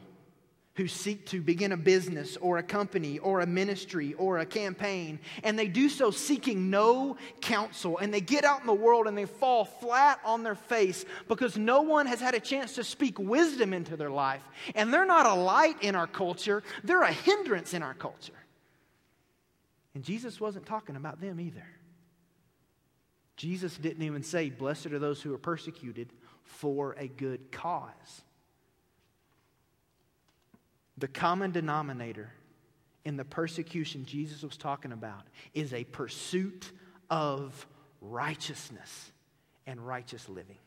who 0.78 0.86
seek 0.86 1.26
to 1.26 1.40
begin 1.40 1.72
a 1.72 1.76
business 1.76 2.36
or 2.36 2.58
a 2.58 2.62
company 2.62 3.18
or 3.18 3.40
a 3.40 3.46
ministry 3.46 4.14
or 4.14 4.38
a 4.38 4.46
campaign, 4.46 5.18
and 5.42 5.58
they 5.58 5.66
do 5.66 5.88
so 5.88 6.12
seeking 6.12 6.70
no 6.70 7.16
counsel. 7.40 7.98
And 7.98 8.14
they 8.14 8.20
get 8.20 8.44
out 8.44 8.60
in 8.60 8.66
the 8.68 8.72
world 8.72 9.08
and 9.08 9.18
they 9.18 9.24
fall 9.24 9.64
flat 9.64 10.20
on 10.24 10.44
their 10.44 10.54
face 10.54 11.04
because 11.26 11.58
no 11.58 11.82
one 11.82 12.06
has 12.06 12.20
had 12.20 12.36
a 12.36 12.40
chance 12.40 12.76
to 12.76 12.84
speak 12.84 13.18
wisdom 13.18 13.72
into 13.72 13.96
their 13.96 14.08
life. 14.08 14.44
And 14.76 14.94
they're 14.94 15.04
not 15.04 15.26
a 15.26 15.34
light 15.34 15.82
in 15.82 15.96
our 15.96 16.06
culture, 16.06 16.62
they're 16.84 17.02
a 17.02 17.12
hindrance 17.12 17.74
in 17.74 17.82
our 17.82 17.94
culture. 17.94 18.32
And 19.96 20.04
Jesus 20.04 20.40
wasn't 20.40 20.64
talking 20.64 20.94
about 20.94 21.20
them 21.20 21.40
either. 21.40 21.66
Jesus 23.36 23.76
didn't 23.76 24.04
even 24.04 24.22
say, 24.22 24.48
Blessed 24.48 24.86
are 24.86 25.00
those 25.00 25.20
who 25.20 25.34
are 25.34 25.38
persecuted 25.38 26.12
for 26.44 26.94
a 26.98 27.08
good 27.08 27.50
cause. 27.50 28.22
The 30.98 31.08
common 31.08 31.52
denominator 31.52 32.32
in 33.04 33.16
the 33.16 33.24
persecution 33.24 34.04
Jesus 34.04 34.42
was 34.42 34.56
talking 34.56 34.92
about 34.92 35.22
is 35.54 35.72
a 35.72 35.84
pursuit 35.84 36.72
of 37.08 37.66
righteousness 38.00 39.12
and 39.66 39.86
righteous 39.86 40.28
living. 40.28 40.58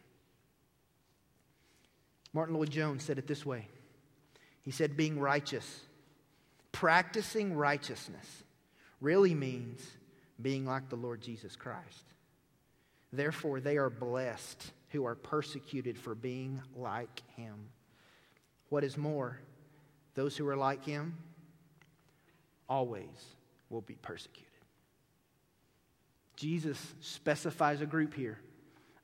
Martyn 2.34 2.56
Lloyd-Jones 2.56 3.04
said 3.04 3.18
it 3.18 3.28
this 3.28 3.46
way 3.46 3.68
He 4.62 4.72
said, 4.72 4.96
Being 4.96 5.20
righteous, 5.20 5.82
practicing 6.72 7.54
righteousness, 7.54 8.44
really 9.02 9.36
means 9.36 9.86
being 10.42 10.66
like 10.66 10.90
the 10.90 10.96
Lord 10.96 11.22
Jesus 11.22 11.56
Christ. 11.56 12.06
Therefore, 13.12 13.60
they 13.60 13.78
are 13.78 13.90
blessed 13.90 14.72
who 14.90 15.06
are 15.06 15.16
persecuted 15.16 15.98
for 15.98 16.16
being 16.16 16.62
like 16.76 17.22
him. 17.36 17.56
What 18.70 18.86
is 18.86 18.98
more, 18.98 19.38
those 20.13 20.36
who 20.36 20.48
are 20.48 20.58
like 20.58 20.86
him 20.86 21.18
always 22.68 23.06
will 23.70 23.82
be 23.82 23.96
persecuted. 23.96 24.48
Jesus 26.36 26.96
specifies 27.01 27.82
a 27.82 27.86
group 27.86 28.13
here, 28.13 28.39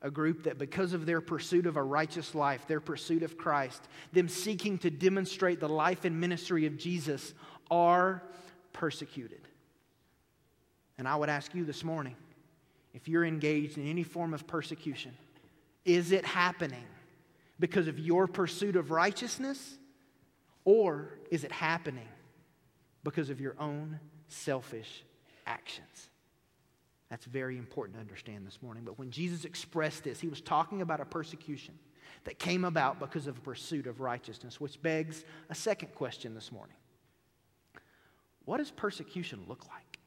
a 0.02 0.10
group 0.10 0.44
that 0.44 0.58
because 0.58 0.92
of 0.92 1.06
their 1.06 1.20
pursuit 1.20 1.66
of 1.66 1.76
a 1.76 1.82
righteous 1.82 2.34
life, 2.34 2.66
their 2.66 2.80
pursuit 2.80 3.22
of 3.22 3.38
Christ, 3.38 3.82
them 4.12 4.28
seeking 4.28 4.78
to 4.78 4.90
demonstrate 4.90 5.60
the 5.60 5.68
life 5.68 6.04
and 6.04 6.20
ministry 6.20 6.66
of 6.66 6.76
Jesus, 6.76 7.34
are 7.70 8.22
persecuted. 8.72 9.40
And 10.98 11.06
I 11.06 11.14
would 11.16 11.28
ask 11.28 11.54
you 11.54 11.64
this 11.64 11.84
morning 11.84 12.16
if 12.94 13.06
you're 13.06 13.24
engaged 13.24 13.78
in 13.78 13.86
any 13.86 14.02
form 14.02 14.34
of 14.34 14.46
persecution, 14.46 15.12
is 15.84 16.10
it 16.10 16.24
happening 16.24 16.84
because 17.60 17.86
of 17.86 17.98
your 17.98 18.26
pursuit 18.26 18.76
of 18.76 18.90
righteousness? 18.90 19.78
Or 20.68 21.08
is 21.30 21.44
it 21.44 21.50
happening 21.50 22.08
because 23.02 23.30
of 23.30 23.40
your 23.40 23.56
own 23.58 23.98
selfish 24.26 25.02
actions? 25.46 26.10
That's 27.08 27.24
very 27.24 27.56
important 27.56 27.96
to 27.96 28.02
understand 28.02 28.46
this 28.46 28.60
morning. 28.60 28.82
But 28.84 28.98
when 28.98 29.10
Jesus 29.10 29.46
expressed 29.46 30.04
this, 30.04 30.20
he 30.20 30.28
was 30.28 30.42
talking 30.42 30.82
about 30.82 31.00
a 31.00 31.06
persecution 31.06 31.72
that 32.24 32.38
came 32.38 32.66
about 32.66 33.00
because 33.00 33.26
of 33.26 33.38
a 33.38 33.40
pursuit 33.40 33.86
of 33.86 34.00
righteousness, 34.00 34.60
which 34.60 34.82
begs 34.82 35.24
a 35.48 35.54
second 35.54 35.94
question 35.94 36.34
this 36.34 36.52
morning 36.52 36.76
What 38.44 38.58
does 38.58 38.70
persecution 38.70 39.44
look 39.48 39.66
like? 39.70 39.98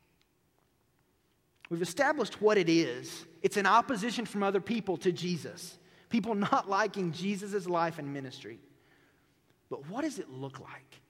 We've 1.72 1.82
established 1.82 2.40
what 2.40 2.60
it 2.60 2.70
is 2.70 3.26
it's 3.42 3.58
an 3.58 3.66
opposition 3.66 4.28
from 4.28 4.44
other 4.44 4.62
people 4.62 4.96
to 4.98 5.12
Jesus, 5.12 5.80
people 6.10 6.36
not 6.36 6.70
liking 6.70 7.14
Jesus' 7.14 7.66
life 7.66 7.98
and 7.98 8.14
ministry. 8.14 8.60
But 9.72 9.90
what 9.90 10.02
does 10.02 10.20
it 10.20 10.30
look 10.30 10.60
like? 10.60 11.02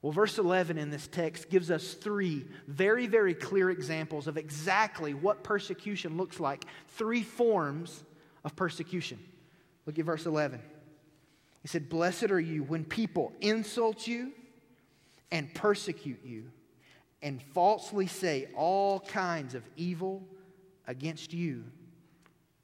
Well, 0.00 0.12
verse 0.12 0.38
11 0.38 0.78
in 0.78 0.90
this 0.90 1.08
text 1.08 1.50
gives 1.50 1.72
us 1.72 1.92
three 1.92 2.46
very, 2.68 3.08
very 3.08 3.34
clear 3.34 3.68
examples 3.68 4.28
of 4.28 4.38
exactly 4.38 5.12
what 5.12 5.42
persecution 5.42 6.16
looks 6.16 6.38
like. 6.38 6.64
Three 6.90 7.24
forms 7.24 8.04
of 8.44 8.54
persecution. 8.54 9.18
Look 9.86 9.98
at 9.98 10.04
verse 10.04 10.24
11. 10.24 10.62
He 11.62 11.68
said, 11.68 11.88
Blessed 11.88 12.30
are 12.30 12.38
you 12.38 12.62
when 12.62 12.84
people 12.84 13.32
insult 13.40 14.06
you 14.06 14.32
and 15.32 15.52
persecute 15.52 16.24
you 16.24 16.44
and 17.22 17.42
falsely 17.42 18.06
say 18.06 18.46
all 18.54 19.00
kinds 19.00 19.56
of 19.56 19.64
evil 19.76 20.22
against 20.86 21.34
you 21.34 21.64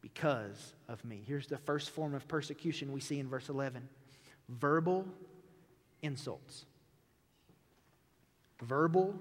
because 0.01 0.75
of 0.87 1.05
me. 1.05 1.25
Here's 1.27 1.49
the 1.49 1.59
first 1.59 1.91
form 1.91 2.15
of 2.15 2.29
persecution 2.29 2.93
we 2.93 3.01
see 3.01 3.19
in 3.19 3.29
verse 3.29 3.49
11 3.49 3.89
verbal 4.49 5.07
insults. 6.03 6.65
Verbal 8.61 9.15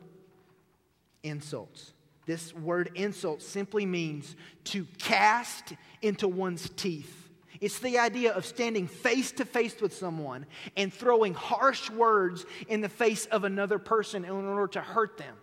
insults. 1.23 1.93
This 2.25 2.53
word 2.53 2.91
insult 2.95 3.41
simply 3.41 3.85
means 3.85 4.35
to 4.65 4.85
cast 4.97 5.73
into 6.01 6.27
one's 6.27 6.69
teeth. 6.69 7.29
It's 7.59 7.79
the 7.79 7.99
idea 7.99 8.33
of 8.33 8.45
standing 8.45 8.87
face 8.87 9.31
to 9.33 9.45
face 9.45 9.79
with 9.81 9.93
someone 9.93 10.45
and 10.75 10.93
throwing 10.93 11.33
harsh 11.33 11.89
words 11.89 12.45
in 12.67 12.81
the 12.81 12.89
face 12.89 13.25
of 13.27 13.43
another 13.43 13.79
person 13.79 14.25
in 14.25 14.31
order 14.31 14.67
to 14.73 14.81
hurt 14.81 15.17
them 15.17 15.35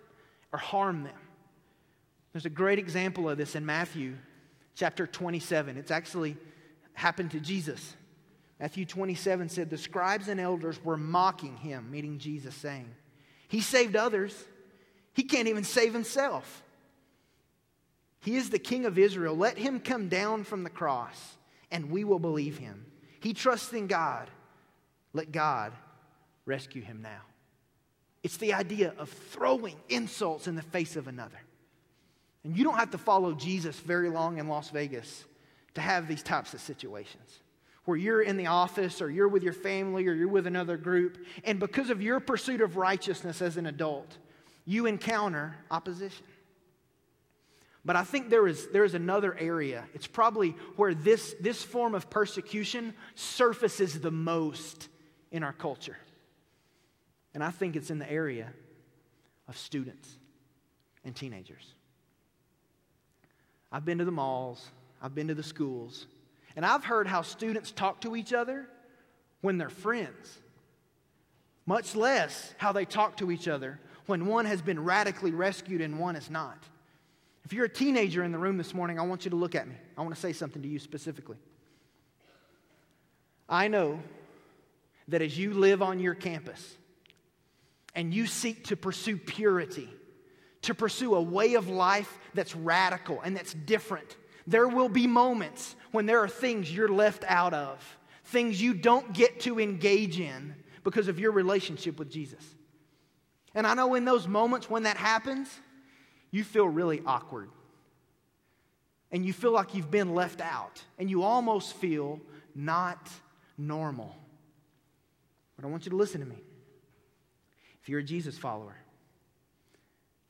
or 0.52 0.58
harm 0.58 1.04
them. 1.04 1.18
There's 2.32 2.46
a 2.46 2.50
great 2.50 2.78
example 2.78 3.28
of 3.28 3.38
this 3.38 3.56
in 3.56 3.64
Matthew 3.64 4.16
chapter 4.74 5.06
27. 5.06 5.76
It's 5.76 5.90
actually 5.90 6.36
happened 6.94 7.30
to 7.32 7.40
Jesus. 7.40 7.96
Matthew 8.60 8.84
27 8.84 9.48
said, 9.48 9.70
The 9.70 9.78
scribes 9.78 10.28
and 10.28 10.38
elders 10.38 10.84
were 10.84 10.98
mocking 10.98 11.56
him, 11.56 11.90
meaning 11.90 12.18
Jesus, 12.18 12.54
saying, 12.54 12.88
He 13.48 13.60
saved 13.60 13.96
others. 13.96 14.34
He 15.14 15.22
can't 15.22 15.48
even 15.48 15.64
save 15.64 15.94
himself. 15.94 16.62
He 18.20 18.36
is 18.36 18.50
the 18.50 18.58
king 18.58 18.84
of 18.84 18.98
Israel. 18.98 19.34
Let 19.34 19.56
him 19.56 19.80
come 19.80 20.08
down 20.08 20.44
from 20.44 20.62
the 20.62 20.70
cross, 20.70 21.36
and 21.70 21.90
we 21.90 22.04
will 22.04 22.18
believe 22.18 22.58
him. 22.58 22.84
He 23.20 23.32
trusts 23.32 23.72
in 23.72 23.86
God. 23.86 24.30
Let 25.14 25.32
God 25.32 25.72
rescue 26.44 26.82
him 26.82 27.00
now. 27.00 27.22
It's 28.22 28.36
the 28.36 28.52
idea 28.52 28.92
of 28.98 29.08
throwing 29.08 29.76
insults 29.88 30.46
in 30.46 30.54
the 30.54 30.62
face 30.62 30.96
of 30.96 31.08
another. 31.08 31.40
And 32.44 32.56
you 32.56 32.64
don't 32.64 32.76
have 32.76 32.90
to 32.90 32.98
follow 32.98 33.32
Jesus 33.32 33.80
very 33.80 34.10
long 34.10 34.38
in 34.38 34.48
Las 34.48 34.68
Vegas 34.70 35.24
to 35.74 35.80
have 35.80 36.06
these 36.06 36.22
types 36.22 36.52
of 36.52 36.60
situations 36.60 37.40
where 37.84 37.96
you're 37.96 38.22
in 38.22 38.36
the 38.36 38.46
office 38.46 39.00
or 39.00 39.10
you're 39.10 39.28
with 39.28 39.42
your 39.42 39.52
family 39.52 40.06
or 40.06 40.12
you're 40.12 40.28
with 40.28 40.46
another 40.46 40.76
group, 40.76 41.18
and 41.44 41.58
because 41.58 41.90
of 41.90 42.02
your 42.02 42.20
pursuit 42.20 42.60
of 42.60 42.76
righteousness 42.76 43.40
as 43.42 43.56
an 43.56 43.66
adult, 43.66 44.18
you 44.64 44.86
encounter 44.86 45.56
opposition. 45.70 46.24
But 47.84 47.96
I 47.96 48.04
think 48.04 48.28
there 48.28 48.46
is, 48.46 48.68
there 48.68 48.84
is 48.84 48.94
another 48.94 49.34
area. 49.38 49.84
It's 49.94 50.06
probably 50.06 50.50
where 50.76 50.94
this, 50.94 51.34
this 51.40 51.62
form 51.62 51.94
of 51.94 52.10
persecution 52.10 52.94
surfaces 53.14 53.98
the 54.00 54.10
most 54.10 54.88
in 55.32 55.42
our 55.42 55.54
culture. 55.54 55.96
And 57.32 57.42
I 57.42 57.50
think 57.50 57.76
it's 57.76 57.90
in 57.90 57.98
the 57.98 58.10
area 58.10 58.52
of 59.48 59.56
students 59.56 60.08
and 61.04 61.16
teenagers. 61.16 61.74
I've 63.72 63.84
been 63.84 63.98
to 63.98 64.04
the 64.04 64.10
malls, 64.10 64.68
I've 65.00 65.14
been 65.14 65.28
to 65.28 65.34
the 65.34 65.42
schools, 65.42 66.06
and 66.56 66.64
I've 66.64 66.84
heard 66.84 67.06
how 67.06 67.22
students 67.22 67.70
talk 67.70 68.00
to 68.02 68.16
each 68.16 68.32
other 68.32 68.68
when 69.40 69.58
they're 69.58 69.70
friends, 69.70 70.38
much 71.66 71.94
less 71.94 72.54
how 72.58 72.72
they 72.72 72.84
talk 72.84 73.16
to 73.18 73.30
each 73.30 73.48
other 73.48 73.78
when 74.06 74.26
one 74.26 74.44
has 74.44 74.60
been 74.60 74.82
radically 74.82 75.30
rescued 75.30 75.80
and 75.80 75.98
one 75.98 76.16
is 76.16 76.30
not. 76.30 76.64
If 77.44 77.52
you're 77.52 77.66
a 77.66 77.70
teenager 77.70 78.22
in 78.22 78.32
the 78.32 78.38
room 78.38 78.58
this 78.58 78.74
morning, 78.74 78.98
I 78.98 79.02
want 79.02 79.24
you 79.24 79.30
to 79.30 79.36
look 79.36 79.54
at 79.54 79.66
me. 79.66 79.74
I 79.96 80.02
want 80.02 80.14
to 80.14 80.20
say 80.20 80.32
something 80.32 80.62
to 80.62 80.68
you 80.68 80.78
specifically. 80.78 81.36
I 83.48 83.68
know 83.68 84.00
that 85.08 85.22
as 85.22 85.36
you 85.38 85.54
live 85.54 85.82
on 85.82 85.98
your 86.00 86.14
campus 86.14 86.76
and 87.94 88.12
you 88.12 88.26
seek 88.26 88.64
to 88.64 88.76
pursue 88.76 89.16
purity, 89.16 89.88
to 90.62 90.74
pursue 90.74 91.14
a 91.14 91.22
way 91.22 91.54
of 91.54 91.68
life 91.68 92.18
that's 92.34 92.54
radical 92.54 93.20
and 93.20 93.36
that's 93.36 93.54
different 93.54 94.16
there 94.46 94.68
will 94.68 94.88
be 94.88 95.06
moments 95.06 95.76
when 95.92 96.06
there 96.06 96.20
are 96.20 96.28
things 96.28 96.74
you're 96.74 96.88
left 96.88 97.24
out 97.26 97.54
of 97.54 97.98
things 98.30 98.62
you 98.62 98.74
don't 98.74 99.12
get 99.12 99.40
to 99.40 99.60
engage 99.60 100.20
in 100.20 100.54
because 100.84 101.08
of 101.08 101.18
your 101.18 101.32
relationship 101.32 101.98
with 101.98 102.10
Jesus. 102.10 102.42
And 103.54 103.66
I 103.66 103.74
know 103.74 103.94
in 103.94 104.04
those 104.04 104.26
moments 104.28 104.70
when 104.70 104.84
that 104.84 104.96
happens, 104.96 105.48
you 106.30 106.44
feel 106.44 106.68
really 106.68 107.02
awkward. 107.04 107.50
And 109.10 109.26
you 109.26 109.32
feel 109.32 109.50
like 109.50 109.74
you've 109.74 109.90
been 109.90 110.14
left 110.14 110.40
out. 110.40 110.80
And 110.98 111.10
you 111.10 111.24
almost 111.24 111.74
feel 111.74 112.20
not 112.54 113.10
normal. 113.58 114.14
But 115.56 115.64
I 115.64 115.68
want 115.68 115.84
you 115.84 115.90
to 115.90 115.96
listen 115.96 116.20
to 116.20 116.26
me. 116.26 116.40
If 117.82 117.88
you're 117.88 118.00
a 118.00 118.04
Jesus 118.04 118.38
follower, 118.38 118.76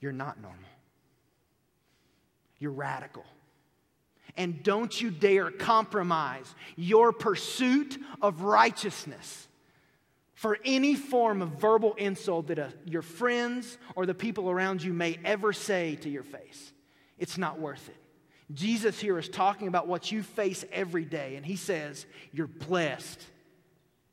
you're 0.00 0.12
not 0.12 0.40
normal. 0.40 0.58
You're 2.58 2.72
radical. 2.72 3.24
And 4.36 4.62
don't 4.62 5.00
you 5.00 5.10
dare 5.10 5.50
compromise 5.50 6.54
your 6.76 7.12
pursuit 7.12 7.98
of 8.22 8.42
righteousness 8.42 9.48
for 10.34 10.58
any 10.64 10.94
form 10.94 11.42
of 11.42 11.50
verbal 11.60 11.94
insult 11.94 12.46
that 12.46 12.58
a, 12.58 12.66
uh, 12.66 12.70
your 12.86 13.02
friends 13.02 13.76
or 13.94 14.06
the 14.06 14.14
people 14.14 14.50
around 14.50 14.82
you 14.82 14.92
may 14.92 15.18
ever 15.22 15.52
say 15.52 15.96
to 15.96 16.08
your 16.08 16.22
face. 16.22 16.72
It's 17.18 17.36
not 17.36 17.60
worth 17.60 17.88
it. 17.90 17.96
Jesus 18.54 18.98
here 18.98 19.18
is 19.18 19.28
talking 19.28 19.68
about 19.68 19.86
what 19.86 20.10
you 20.10 20.22
face 20.22 20.64
every 20.72 21.04
day, 21.04 21.36
and 21.36 21.44
he 21.44 21.56
says, 21.56 22.06
You're 22.32 22.46
blessed. 22.46 23.20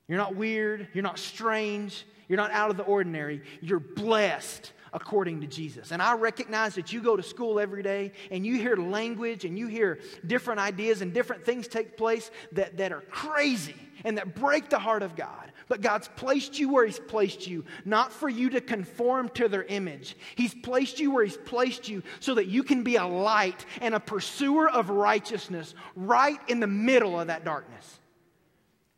You're 0.07 0.17
not 0.17 0.35
weird, 0.35 0.89
you're 0.93 1.03
not 1.03 1.17
strange, 1.17 2.05
you're 2.27 2.37
not 2.37 2.51
out 2.51 2.71
of 2.71 2.77
the 2.77 2.83
ordinary, 2.83 3.41
you're 3.61 3.79
blessed 3.79 4.71
according 4.93 5.41
to 5.41 5.47
Jesus. 5.47 5.91
And 5.91 6.01
I 6.01 6.13
recognize 6.13 6.75
that 6.75 6.93
you 6.93 7.01
go 7.01 7.15
to 7.15 7.23
school 7.23 7.59
every 7.59 7.83
day 7.83 8.11
and 8.31 8.45
you 8.45 8.55
hear 8.57 8.75
language 8.75 9.45
and 9.45 9.57
you 9.57 9.67
hear 9.67 9.99
different 10.25 10.59
ideas 10.59 11.01
and 11.01 11.13
different 11.13 11.45
things 11.45 11.67
take 11.67 11.97
place 11.97 12.31
that, 12.53 12.77
that 12.77 12.91
are 12.91 13.01
crazy 13.01 13.75
and 14.03 14.17
that 14.17 14.35
break 14.35 14.69
the 14.69 14.79
heart 14.79 15.03
of 15.03 15.15
God. 15.15 15.51
But 15.67 15.81
God's 15.81 16.07
placed 16.15 16.59
you 16.59 16.69
where 16.69 16.85
He's 16.85 16.99
placed 16.99 17.47
you, 17.47 17.65
not 17.83 18.13
for 18.13 18.29
you 18.29 18.49
to 18.51 18.61
conform 18.61 19.29
to 19.29 19.49
their 19.49 19.63
image. 19.63 20.15
He's 20.35 20.53
placed 20.53 20.99
you 20.99 21.11
where 21.11 21.25
He's 21.25 21.37
placed 21.37 21.89
you 21.89 22.03
so 22.19 22.35
that 22.35 22.47
you 22.47 22.63
can 22.63 22.83
be 22.83 22.95
a 22.95 23.05
light 23.05 23.65
and 23.81 23.93
a 23.93 23.99
pursuer 23.99 24.69
of 24.69 24.89
righteousness 24.89 25.75
right 25.95 26.39
in 26.47 26.59
the 26.59 26.67
middle 26.67 27.19
of 27.19 27.27
that 27.27 27.43
darkness. 27.43 27.99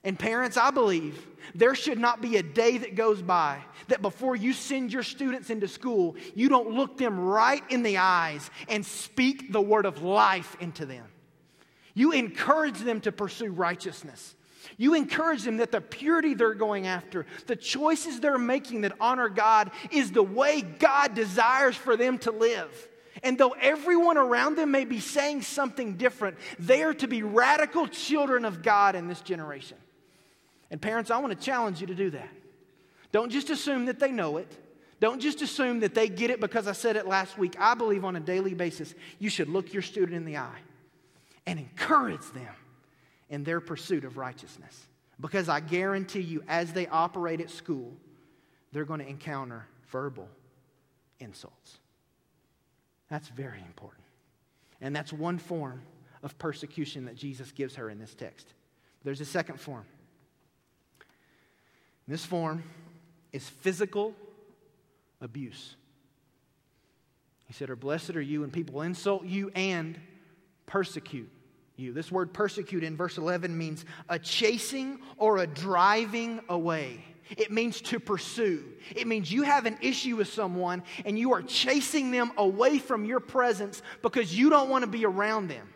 And 0.03 0.17
parents, 0.17 0.55
I 0.55 0.71
believe 0.71 1.27
there 1.53 1.75
should 1.75 1.99
not 1.99 2.21
be 2.21 2.37
a 2.37 2.43
day 2.43 2.77
that 2.77 2.95
goes 2.95 3.21
by 3.21 3.61
that 3.89 4.01
before 4.01 4.35
you 4.35 4.53
send 4.53 4.93
your 4.93 5.03
students 5.03 5.49
into 5.49 5.67
school, 5.67 6.15
you 6.35 6.47
don't 6.47 6.71
look 6.71 6.97
them 6.97 7.19
right 7.19 7.63
in 7.69 7.83
the 7.83 7.97
eyes 7.97 8.49
and 8.69 8.85
speak 8.85 9.51
the 9.51 9.61
word 9.61 9.85
of 9.85 10.01
life 10.01 10.55
into 10.61 10.85
them. 10.85 11.05
You 11.93 12.13
encourage 12.13 12.79
them 12.79 13.01
to 13.01 13.11
pursue 13.11 13.51
righteousness. 13.51 14.35
You 14.77 14.93
encourage 14.93 15.43
them 15.43 15.57
that 15.57 15.71
the 15.71 15.81
purity 15.81 16.33
they're 16.33 16.53
going 16.53 16.87
after, 16.87 17.25
the 17.47 17.55
choices 17.55 18.21
they're 18.21 18.37
making 18.37 18.81
that 18.81 18.93
honor 19.01 19.27
God, 19.27 19.71
is 19.91 20.11
the 20.11 20.23
way 20.23 20.61
God 20.61 21.13
desires 21.13 21.75
for 21.75 21.97
them 21.97 22.17
to 22.19 22.31
live. 22.31 22.87
And 23.21 23.37
though 23.37 23.55
everyone 23.59 24.17
around 24.17 24.55
them 24.55 24.71
may 24.71 24.85
be 24.85 25.01
saying 25.01 25.41
something 25.41 25.97
different, 25.97 26.37
they 26.57 26.83
are 26.83 26.93
to 26.93 27.07
be 27.07 27.23
radical 27.23 27.87
children 27.87 28.45
of 28.45 28.61
God 28.61 28.95
in 28.95 29.07
this 29.07 29.19
generation. 29.19 29.77
And 30.71 30.81
parents, 30.81 31.11
I 31.11 31.17
want 31.17 31.38
to 31.38 31.45
challenge 31.45 31.81
you 31.81 31.88
to 31.88 31.95
do 31.95 32.09
that. 32.11 32.29
Don't 33.11 33.31
just 33.31 33.49
assume 33.49 33.85
that 33.85 33.99
they 33.99 34.11
know 34.11 34.38
it. 34.38 34.51
Don't 34.99 35.19
just 35.19 35.41
assume 35.41 35.79
that 35.79 35.95
they 35.95 36.09
get 36.09 36.29
it 36.29 36.39
because 36.39 36.67
I 36.67 36.73
said 36.73 36.95
it 36.95 37.07
last 37.07 37.38
week. 37.38 37.55
I 37.57 37.73
believe 37.73 38.03
on 38.03 38.15
a 38.15 38.19
daily 38.19 38.53
basis, 38.53 38.93
you 39.17 39.29
should 39.29 39.47
look 39.47 39.73
your 39.73 39.81
student 39.81 40.15
in 40.15 40.25
the 40.25 40.38
eye 40.38 40.59
and 41.47 41.57
encourage 41.57 42.29
them 42.33 42.53
in 43.29 43.43
their 43.43 43.61
pursuit 43.61 44.03
of 44.03 44.17
righteousness. 44.17 44.88
Because 45.19 45.49
I 45.49 45.59
guarantee 45.59 46.21
you, 46.21 46.43
as 46.47 46.73
they 46.73 46.88
operate 46.88 47.41
at 47.41 47.49
school, 47.49 47.93
they're 48.71 48.85
going 48.85 48.99
to 48.99 49.07
encounter 49.07 49.65
verbal 49.89 50.27
insults. 51.19 51.77
That's 53.10 53.27
very 53.29 53.60
important. 53.60 54.03
And 54.82 54.95
that's 54.95 55.12
one 55.12 55.38
form 55.38 55.82
of 56.23 56.38
persecution 56.38 57.05
that 57.05 57.15
Jesus 57.15 57.51
gives 57.51 57.75
her 57.75 57.89
in 57.89 57.99
this 57.99 58.13
text. 58.13 58.53
There's 59.03 59.21
a 59.21 59.25
second 59.25 59.60
form. 59.60 59.86
This 62.10 62.26
form 62.26 62.63
is 63.32 63.48
physical 63.48 64.15
abuse. 65.22 65.76
He 67.45 67.54
said, 67.54 67.69
Or 67.69 67.76
blessed 67.76 68.15
are 68.15 68.22
you 68.22 68.41
when 68.41 68.50
people 68.50 68.82
insult 68.82 69.26
you 69.26 69.52
and 69.54 70.00
persecute 70.65 71.30
you. 71.76 71.93
This 71.93 72.12
word 72.12 72.34
persecute 72.34 72.84
in 72.84 72.98
verse 72.98 73.19
11 73.19 73.56
means 73.56 73.86
a 74.10 74.17
chasing 74.17 75.00
or 75.17 75.38
a 75.38 75.45
driving 75.45 76.41
away. 76.50 77.06
It 77.38 77.52
means 77.52 77.80
to 77.82 78.00
pursue. 78.00 78.63
It 78.95 79.06
means 79.06 79.32
you 79.32 79.43
have 79.43 79.67
an 79.67 79.78
issue 79.80 80.15
with 80.15 80.34
someone 80.34 80.82
and 81.06 81.17
you 81.17 81.34
are 81.34 81.43
chasing 81.43 82.10
them 82.10 82.32
away 82.38 82.80
from 82.80 83.06
your 83.06 83.19
presence 83.19 83.84
because 84.02 84.36
you 84.36 84.50
don't 84.50 84.69
want 84.69 84.84
to 84.84 84.89
be 84.89 85.06
around 85.06 85.48
them. 85.48 85.69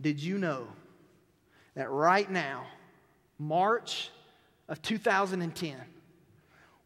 Did 0.00 0.18
you 0.18 0.38
know 0.38 0.66
that 1.74 1.90
right 1.90 2.30
now, 2.30 2.64
March 3.38 4.10
of 4.68 4.82
2010, 4.82 5.76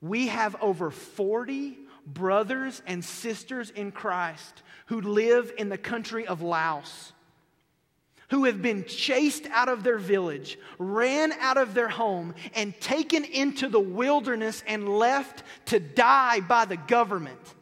we 0.00 0.28
have 0.28 0.56
over 0.60 0.90
40 0.90 1.78
brothers 2.06 2.82
and 2.86 3.04
sisters 3.04 3.70
in 3.70 3.92
Christ 3.92 4.62
who 4.86 5.00
live 5.00 5.52
in 5.56 5.68
the 5.68 5.78
country 5.78 6.26
of 6.26 6.42
Laos, 6.42 7.12
who 8.30 8.44
have 8.44 8.60
been 8.60 8.84
chased 8.84 9.46
out 9.52 9.68
of 9.68 9.84
their 9.84 9.98
village, 9.98 10.58
ran 10.78 11.32
out 11.32 11.56
of 11.56 11.74
their 11.74 11.88
home, 11.88 12.34
and 12.54 12.78
taken 12.80 13.24
into 13.24 13.68
the 13.68 13.80
wilderness 13.80 14.62
and 14.66 14.88
left 14.88 15.42
to 15.66 15.78
die 15.78 16.40
by 16.40 16.64
the 16.64 16.76
government 16.76 17.54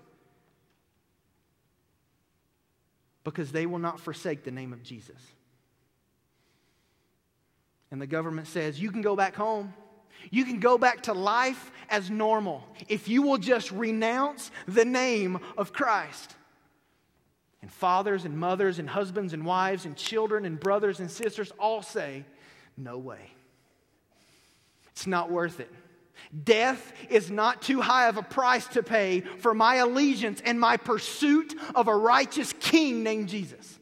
because 3.25 3.53
they 3.53 3.67
will 3.67 3.79
not 3.79 4.01
forsake 4.01 4.45
the 4.45 4.51
name 4.51 4.73
of 4.73 4.83
Jesus. 4.83 5.21
And 7.91 8.01
the 8.01 8.07
government 8.07 8.47
says, 8.47 8.81
You 8.81 8.91
can 8.91 9.03
go 9.03 9.17
back 9.17 9.35
home. 9.35 9.75
You 10.31 10.45
can 10.45 10.61
go 10.61 10.77
back 10.77 11.05
to 11.05 11.15
life 11.15 11.73
as 11.89 12.11
normal 12.11 12.63
if 12.89 13.09
you 13.09 13.23
will 13.23 13.39
just 13.39 13.71
renounce 13.73 14.51
the 14.69 14.85
name 14.85 15.41
of 15.57 15.73
Christ. 15.73 16.37
And 17.63 17.71
fathers 17.71 18.25
and 18.25 18.37
mothers 18.37 18.79
and 18.79 18.89
husbands 18.89 19.33
and 19.33 19.45
wives 19.45 19.85
and 19.85 19.97
children 19.97 20.45
and 20.45 20.59
brothers 20.59 21.01
and 21.01 21.11
sisters 21.11 21.53
all 21.59 21.83
say, 21.83 22.25
No 22.77 22.99
way. 22.99 23.33
It's 24.93 25.07
not 25.07 25.31
worth 25.31 25.61
it. 25.61 25.71
Death 26.45 26.93
is 27.09 27.31
not 27.31 27.63
too 27.63 27.81
high 27.81 28.09
of 28.09 28.17
a 28.17 28.23
price 28.23 28.67
to 28.69 28.83
pay 28.83 29.21
for 29.21 29.55
my 29.55 29.77
allegiance 29.77 30.41
and 30.45 30.61
my 30.61 30.77
pursuit 30.77 31.55
of 31.75 31.89
a 31.89 31.97
righteous 31.97 32.53
king 32.61 33.03
named 33.03 33.29
Jesus. 33.29 33.79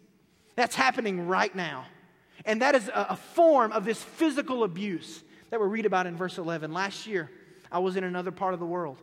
That's 0.54 0.74
happening 0.76 1.26
right 1.26 1.54
now. 1.54 1.86
And 2.44 2.62
that 2.62 2.74
is 2.74 2.90
a, 2.94 3.16
form 3.16 3.72
of 3.72 3.84
this 3.84 4.02
physical 4.02 4.64
abuse 4.64 5.22
that 5.50 5.60
we 5.60 5.66
read 5.66 5.86
about 5.86 6.06
in 6.06 6.16
verse 6.16 6.38
11. 6.38 6.72
Last 6.72 7.06
year, 7.06 7.30
I 7.70 7.78
was 7.78 7.96
in 7.96 8.04
another 8.04 8.30
part 8.30 8.54
of 8.54 8.60
the 8.60 8.66
world, 8.66 8.98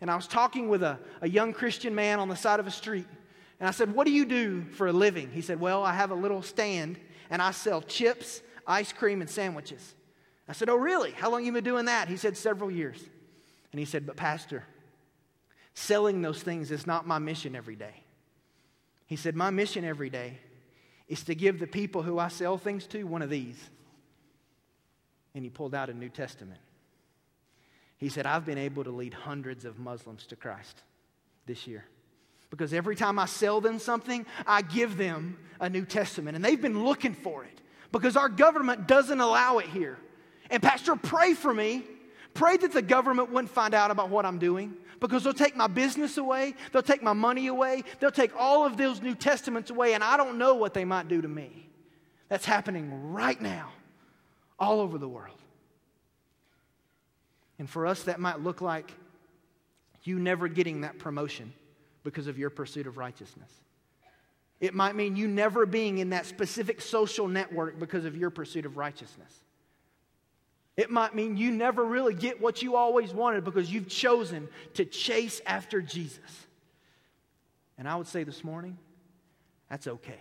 and 0.00 0.10
I 0.10 0.16
was 0.16 0.26
talking 0.26 0.68
with 0.68 0.82
a, 0.82 0.98
a 1.20 1.28
young 1.28 1.52
Christian 1.52 1.94
man 1.94 2.20
on 2.20 2.28
the 2.28 2.36
side 2.36 2.60
of 2.60 2.66
a 2.66 2.70
street. 2.70 3.06
And 3.60 3.68
I 3.68 3.72
said, 3.72 3.94
What 3.94 4.06
do 4.06 4.12
you 4.12 4.24
do 4.24 4.64
for 4.72 4.86
a 4.86 4.92
living? 4.92 5.30
He 5.30 5.40
said, 5.40 5.60
Well, 5.60 5.82
I 5.82 5.92
have 5.92 6.10
a 6.10 6.14
little 6.14 6.42
stand, 6.42 6.98
and 7.30 7.42
I 7.42 7.50
sell 7.50 7.82
chips, 7.82 8.40
ice 8.66 8.92
cream, 8.92 9.20
and 9.20 9.28
sandwiches. 9.28 9.94
I 10.48 10.52
said, 10.52 10.68
Oh, 10.68 10.76
really? 10.76 11.10
How 11.10 11.30
long 11.30 11.44
you 11.44 11.52
been 11.52 11.64
doing 11.64 11.86
that? 11.86 12.08
He 12.08 12.16
said, 12.16 12.36
Several 12.36 12.70
years. 12.70 13.02
And 13.72 13.78
he 13.78 13.84
said, 13.84 14.06
But, 14.06 14.16
Pastor, 14.16 14.64
selling 15.74 16.22
those 16.22 16.42
things 16.42 16.70
is 16.70 16.86
not 16.86 17.06
my 17.06 17.18
mission 17.18 17.56
every 17.56 17.76
day. 17.76 18.04
He 19.06 19.16
said, 19.16 19.34
My 19.34 19.50
mission 19.50 19.84
every 19.84 20.10
day 20.10 20.38
is 21.08 21.24
to 21.24 21.34
give 21.34 21.58
the 21.58 21.66
people 21.66 22.02
who 22.02 22.18
I 22.18 22.28
sell 22.28 22.58
things 22.58 22.86
to 22.88 23.04
one 23.04 23.22
of 23.22 23.30
these. 23.30 23.58
And 25.34 25.44
he 25.44 25.50
pulled 25.50 25.74
out 25.74 25.88
a 25.88 25.94
New 25.94 26.08
Testament. 26.08 26.60
He 27.96 28.08
said, 28.08 28.26
I've 28.26 28.44
been 28.44 28.58
able 28.58 28.84
to 28.84 28.90
lead 28.90 29.14
hundreds 29.14 29.64
of 29.64 29.78
Muslims 29.78 30.26
to 30.26 30.36
Christ 30.36 30.82
this 31.46 31.66
year. 31.66 31.84
Because 32.50 32.72
every 32.72 32.96
time 32.96 33.18
I 33.18 33.26
sell 33.26 33.60
them 33.60 33.78
something, 33.78 34.24
I 34.46 34.62
give 34.62 34.96
them 34.96 35.38
a 35.60 35.68
New 35.68 35.84
Testament. 35.84 36.36
And 36.36 36.44
they've 36.44 36.60
been 36.60 36.84
looking 36.84 37.14
for 37.14 37.44
it 37.44 37.60
because 37.92 38.16
our 38.16 38.28
government 38.28 38.86
doesn't 38.86 39.20
allow 39.20 39.58
it 39.58 39.66
here. 39.66 39.98
And, 40.50 40.62
Pastor, 40.62 40.96
pray 40.96 41.34
for 41.34 41.52
me. 41.52 41.84
Pray 42.38 42.56
that 42.56 42.70
the 42.70 42.82
government 42.82 43.32
wouldn't 43.32 43.50
find 43.50 43.74
out 43.74 43.90
about 43.90 44.10
what 44.10 44.24
I'm 44.24 44.38
doing 44.38 44.76
because 45.00 45.24
they'll 45.24 45.34
take 45.34 45.56
my 45.56 45.66
business 45.66 46.18
away, 46.18 46.54
they'll 46.70 46.84
take 46.84 47.02
my 47.02 47.12
money 47.12 47.48
away, 47.48 47.82
they'll 47.98 48.12
take 48.12 48.30
all 48.38 48.64
of 48.64 48.76
those 48.76 49.02
New 49.02 49.16
Testaments 49.16 49.70
away, 49.70 49.94
and 49.94 50.04
I 50.04 50.16
don't 50.16 50.38
know 50.38 50.54
what 50.54 50.72
they 50.72 50.84
might 50.84 51.08
do 51.08 51.20
to 51.20 51.26
me. 51.26 51.68
That's 52.28 52.44
happening 52.44 53.10
right 53.10 53.40
now, 53.42 53.72
all 54.56 54.78
over 54.78 54.98
the 54.98 55.08
world. 55.08 55.34
And 57.58 57.68
for 57.68 57.88
us, 57.88 58.04
that 58.04 58.20
might 58.20 58.38
look 58.38 58.60
like 58.60 58.92
you 60.04 60.20
never 60.20 60.46
getting 60.46 60.82
that 60.82 61.00
promotion 61.00 61.52
because 62.04 62.28
of 62.28 62.38
your 62.38 62.50
pursuit 62.50 62.86
of 62.86 62.98
righteousness. 62.98 63.50
It 64.60 64.74
might 64.74 64.94
mean 64.94 65.16
you 65.16 65.26
never 65.26 65.66
being 65.66 65.98
in 65.98 66.10
that 66.10 66.24
specific 66.24 66.82
social 66.82 67.26
network 67.26 67.80
because 67.80 68.04
of 68.04 68.16
your 68.16 68.30
pursuit 68.30 68.64
of 68.64 68.76
righteousness. 68.76 69.42
It 70.78 70.90
might 70.90 71.12
mean 71.12 71.36
you 71.36 71.50
never 71.50 71.84
really 71.84 72.14
get 72.14 72.40
what 72.40 72.62
you 72.62 72.76
always 72.76 73.12
wanted 73.12 73.42
because 73.42 73.70
you've 73.70 73.88
chosen 73.88 74.48
to 74.74 74.84
chase 74.84 75.40
after 75.44 75.82
Jesus. 75.82 76.46
And 77.76 77.88
I 77.88 77.96
would 77.96 78.06
say 78.06 78.22
this 78.22 78.44
morning, 78.44 78.78
that's 79.68 79.88
okay. 79.88 80.20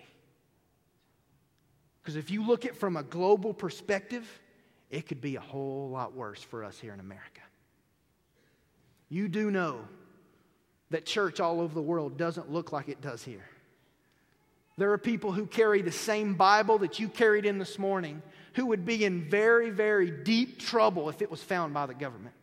Because 2.01 2.15
if 2.15 2.31
you 2.31 2.43
look 2.43 2.65
at 2.65 2.75
from 2.75 2.97
a 2.97 3.03
global 3.03 3.53
perspective, 3.53 4.27
it 4.89 5.07
could 5.07 5.21
be 5.21 5.35
a 5.35 5.41
whole 5.41 5.89
lot 5.91 6.15
worse 6.15 6.41
for 6.41 6.63
us 6.63 6.79
here 6.79 6.91
in 6.91 6.99
America. 6.99 7.41
You 9.09 9.27
do 9.27 9.51
know 9.51 9.81
that 10.89 11.05
church 11.05 11.39
all 11.39 11.61
over 11.61 11.75
the 11.75 11.83
world 11.83 12.17
doesn't 12.17 12.51
look 12.51 12.71
like 12.71 12.89
it 12.89 12.99
does 12.99 13.23
here. 13.23 13.47
There 14.75 14.91
are 14.91 14.97
people 14.97 15.31
who 15.31 15.45
carry 15.45 15.83
the 15.83 15.91
same 15.91 16.33
Bible 16.33 16.79
that 16.79 16.99
you 16.99 17.09
carried 17.09 17.45
in 17.45 17.59
this 17.59 17.77
morning 17.77 18.23
who 18.57 18.65
would 18.65 18.85
be 18.85 19.05
in 19.05 19.23
very, 19.29 19.69
very 19.69 20.11
deep 20.11 20.59
trouble 20.59 21.07
if 21.07 21.21
it 21.21 21.31
was 21.31 21.41
found 21.41 21.73
by 21.73 21.85
the 21.85 21.93
government. 21.93 22.35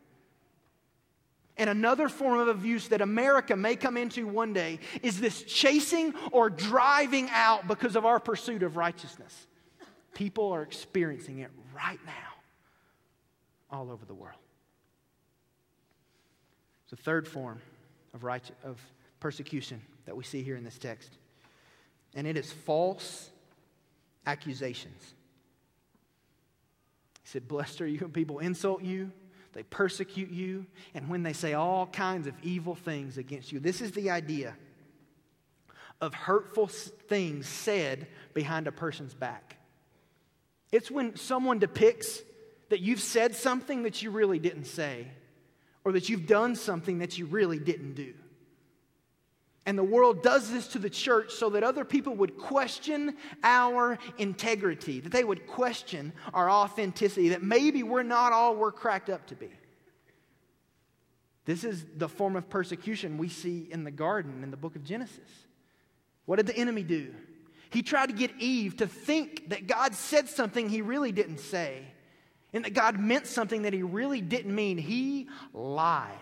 And 1.59 1.69
another 1.69 2.09
form 2.09 2.39
of 2.41 2.49
abuse 2.49 2.89
that 2.89 3.03
America 3.03 3.55
may 3.55 3.77
come 3.77 3.99
into 3.99 4.27
one 4.27 4.55
day 4.55 4.81
is 5.03 5.21
this 5.21 5.43
chasing 5.43 6.15
or 6.33 6.49
driving 6.49 7.29
out 7.31 7.69
because 7.69 7.95
of 7.95 8.07
our 8.07 8.19
pursuit 8.19 8.63
of 8.63 8.79
righteousness. 8.79 9.47
People 10.15 10.51
are 10.53 10.63
experiencing 10.63 11.41
it 11.41 11.51
right 11.77 12.01
now 12.07 12.13
all 13.71 13.91
over 13.91 14.07
the 14.07 14.15
world. 14.15 14.39
It's 16.85 16.91
the 16.91 16.97
third 16.97 17.29
form 17.29 17.61
of, 18.15 18.25
right, 18.25 18.49
of 18.65 18.81
persecution 19.21 19.83
that 20.07 20.17
we 20.17 20.25
see 20.25 20.43
here 20.43 20.57
in 20.57 20.65
this 20.65 20.79
text 20.79 21.11
and 22.15 22.27
it 22.27 22.37
is 22.37 22.53
false 22.53 23.31
accusations. 24.27 25.15
Said, 27.35 27.49
Blessed 27.49 27.81
are 27.81 27.87
you 27.89 27.99
when 27.99 28.13
people 28.13 28.39
insult 28.39 28.83
you, 28.85 29.11
they 29.55 29.65
persecute 29.65 30.31
you, 30.31 30.67
and 30.95 31.09
when 31.09 31.25
they 31.25 31.33
say 31.33 31.53
all 31.53 31.89
kinds 31.89 32.29
of 32.29 32.35
evil 32.45 32.77
things 32.77 33.19
against 33.19 33.51
you. 33.51 33.59
This 33.59 33.81
is 33.81 33.91
the 33.91 34.11
idea 34.11 34.55
of 36.01 36.15
hurtful 36.15 36.69
things 36.69 37.49
said 37.49 38.07
behind 38.35 38.69
a 38.69 38.73
person's 38.73 39.15
back. 39.15 39.57
It's 40.71 40.93
when 40.93 41.17
someone 41.17 41.59
depicts 41.59 42.23
that 42.69 42.79
you've 42.79 43.01
said 43.01 43.35
something 43.35 43.83
that 43.83 44.01
you 44.01 44.13
really 44.13 44.39
didn't 44.39 44.67
say, 44.67 45.09
or 45.85 45.91
that 45.91 46.09
you've 46.09 46.29
done 46.29 46.55
something 46.55 47.01
that 47.01 47.19
you 47.19 47.27
really 47.27 47.59
didn't 47.59 47.95
do. 47.95 48.15
And 49.67 49.79
the 49.79 49.85
world 49.85 50.23
does 50.23 50.51
this 50.51 50.69
to 50.69 50.79
the 50.79 50.91
church 50.91 51.33
so 51.33 51.49
that 51.51 51.63
other 51.63 51.85
people 51.85 52.15
would 52.17 52.37
question 52.37 53.17
our 53.43 53.99
integrity, 54.19 55.01
that 55.01 55.11
they 55.11 55.25
would 55.25 55.47
question 55.47 56.13
our 56.35 56.51
authenticity, 56.51 57.31
that 57.31 57.43
maybe 57.43 57.83
we're 57.83 58.03
not 58.03 58.33
all 58.33 58.57
we're 58.57 58.73
cracked 58.73 59.09
up 59.09 59.27
to 59.29 59.35
be. 59.35 59.51
This 61.47 61.65
is 61.65 61.85
the 61.97 62.09
form 62.09 62.37
of 62.37 62.49
persecution 62.49 63.19
we 63.19 63.29
see 63.29 63.69
in 63.71 63.85
the 63.85 63.91
garden 63.91 64.43
in 64.43 64.51
the 64.51 64.57
book 64.57 64.77
of 64.77 64.85
Genesis. 64.85 65.31
What 66.27 66.37
did 66.37 66.47
the 66.47 66.57
enemy 66.57 66.83
do? 66.83 67.15
He 67.71 67.83
tried 67.83 68.07
to 68.07 68.15
get 68.15 68.31
Eve 68.39 68.77
to 68.79 68.87
think 68.87 69.49
that 69.49 69.67
God 69.67 69.95
said 69.95 70.29
something 70.29 70.69
he 70.69 70.81
really 70.81 71.13
didn't 71.13 71.41
say, 71.41 71.83
and 72.53 72.65
that 72.65 72.73
God 72.73 73.01
meant 73.01 73.27
something 73.27 73.63
that 73.63 73.73
he 73.73 73.83
really 73.83 74.21
didn't 74.21 74.55
mean. 74.55 74.79
He 74.79 75.29
lied. 75.53 76.15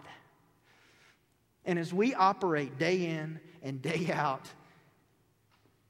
And 1.65 1.79
as 1.79 1.93
we 1.93 2.15
operate 2.15 2.79
day 2.79 3.07
in 3.07 3.41
and 3.63 3.81
day 3.81 4.11
out 4.13 4.49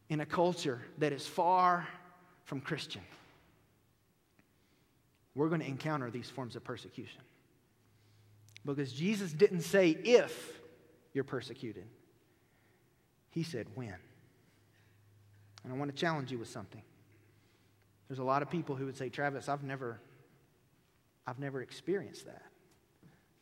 in 0.09 0.21
a 0.21 0.27
culture 0.27 0.83
that 0.99 1.13
is 1.13 1.27
far 1.27 1.89
from 2.45 2.61
Christian, 2.61 3.03
we're 5.35 5.49
going 5.49 5.61
to 5.61 5.67
encounter 5.67 6.11
these 6.11 6.29
forms 6.29 6.57
of 6.57 6.65
persecution. 6.65 7.23
Because 8.65 8.93
Jesus 8.93 9.33
didn't 9.33 9.63
say 9.63 9.91
if 9.91 10.61
you're 11.15 11.25
persecuted, 11.25 11.87
He 13.31 13.43
said 13.43 13.67
when. 13.75 13.97
And 15.65 15.73
I 15.73 15.77
want 15.77 15.91
to 15.91 15.97
challenge 15.97 16.31
you 16.31 16.39
with 16.39 16.49
something. 16.49 16.83
There's 18.09 18.19
a 18.19 18.25
lot 18.25 18.43
of 18.43 18.51
people 18.51 18.77
who 18.77 18.85
would 18.87 18.97
say, 18.97 19.09
Travis, 19.09 19.49
I've 19.49 19.63
never, 19.63 20.01
I've 21.27 21.39
never 21.39 21.63
experienced 21.63 22.27
that. 22.27 22.43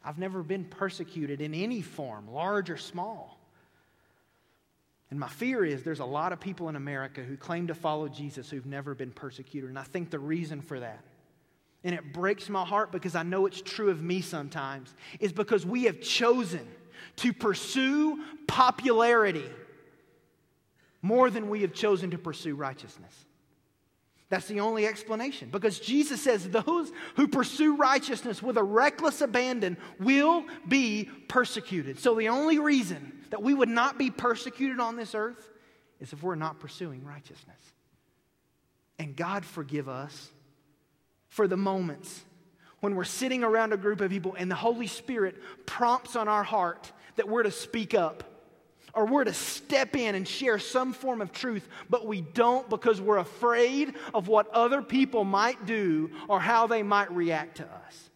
I've 0.05 0.19
never 0.19 0.43
been 0.43 0.65
persecuted 0.65 1.41
in 1.41 1.55
any 1.55 1.83
form, 1.83 2.33
large 2.33 2.71
or 2.71 2.77
small. 2.77 3.39
And 5.11 5.19
my 5.19 5.29
fear 5.29 5.65
is 5.65 5.83
there's 5.83 6.01
a 6.01 6.05
lot 6.05 6.33
of 6.33 6.41
people 6.41 6.69
in 6.69 6.77
America 6.77 7.23
who 7.23 7.37
claim 7.37 7.67
to 7.67 7.75
follow 7.75 8.09
Jesus 8.09 8.49
who've 8.49 8.67
never 8.67 8.95
been 8.95 9.11
persecuted. 9.11 9.69
And 9.69 9.79
I 9.79 9.83
think 9.83 10.11
the 10.11 10.19
reason 10.19 10.61
for 10.61 10.81
that, 10.81 11.05
and 11.83 11.95
it 11.95 12.13
breaks 12.13 12.49
my 12.49 12.65
heart 12.65 12.93
because 12.93 13.15
I 13.15 13.23
know 13.23 13.47
it's 13.47 13.61
true 13.61 13.91
of 13.91 14.03
me 14.03 14.21
sometimes, 14.21 14.95
is 15.19 15.33
because 15.33 15.67
we 15.67 15.85
have 15.85 16.01
chosen 16.01 16.67
to 17.17 17.33
pursue 17.33 18.23
popularity 18.47 19.51
more 21.03 21.31
than 21.31 21.49
we 21.49 21.63
have 21.63 21.73
chosen 21.73 22.11
to 22.11 22.19
pursue 22.19 22.55
righteousness. 22.55 23.25
That's 24.31 24.47
the 24.47 24.61
only 24.61 24.87
explanation. 24.87 25.51
Because 25.51 25.81
Jesus 25.81 26.23
says 26.23 26.49
those 26.49 26.93
who 27.16 27.27
pursue 27.27 27.77
righteousness 27.77 28.43
with 28.43 28.57
a 28.57 28.62
reckless 28.62 29.21
abandon 29.21 29.77
will 29.99 30.45
be 30.66 31.11
persecuted. 31.29 31.99
So 31.99 32.14
the 32.14 32.29
only 32.29 32.61
reason 32.61 33.12
that 33.31 33.43
we 33.43 33.53
would 33.53 33.69
not 33.69 33.99
be 33.99 34.11
persecuted 34.11 34.79
on 34.79 34.97
this 34.97 35.16
earth 35.16 35.51
is 35.99 36.12
if 36.12 36.23
we're 36.23 36.37
not 36.37 36.61
pursuing 36.61 37.05
righteousness. 37.05 37.61
And 39.01 39.16
God 39.16 39.45
forgive 39.45 39.88
us 39.88 40.31
for 41.29 41.49
the 41.49 41.57
moments 41.57 42.25
when 42.79 42.95
we're 42.95 43.05
sitting 43.05 43.43
around 43.43 43.73
a 43.73 43.77
group 43.77 44.01
of 44.01 44.11
people 44.11 44.37
and 44.38 44.49
the 44.49 44.55
Holy 44.55 44.87
Spirit 44.87 45.37
prompts 45.66 46.14
on 46.14 46.29
our 46.29 46.45
heart 46.45 46.93
that 47.16 47.29
we're 47.29 47.43
to 47.43 47.51
speak 47.51 47.95
up 47.95 48.23
or 48.94 49.07
we're 49.07 49.24
to 49.24 49.35
step 49.35 49.96
in 49.96 50.14
and 50.14 50.26
share 50.26 50.59
some 50.59 50.92
form 50.92 51.20
of 51.20 51.33
truth, 51.33 51.68
but 51.88 52.07
we 52.07 52.20
don't 52.20 52.68
because 52.68 53.00
we're 53.00 53.18
afraid 53.18 53.94
of 54.14 54.29
what 54.29 54.48
other 54.50 54.83
people 54.83 55.24
might 55.24 55.66
do 55.66 56.11
or 56.29 56.40
how 56.40 56.66
they 56.66 56.83
might 56.83 57.11
react 57.12 57.59
to 57.59 57.64
us. 57.64 58.11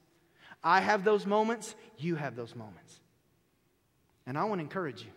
I 0.62 0.80
have 0.80 1.04
those 1.04 1.26
moments, 1.26 1.74
you 1.98 2.16
have 2.16 2.36
those 2.36 2.56
moments. 2.56 3.00
And 4.26 4.38
I 4.38 4.44
want 4.44 4.58
to 4.60 4.62
encourage 4.62 5.02
you 5.02 5.10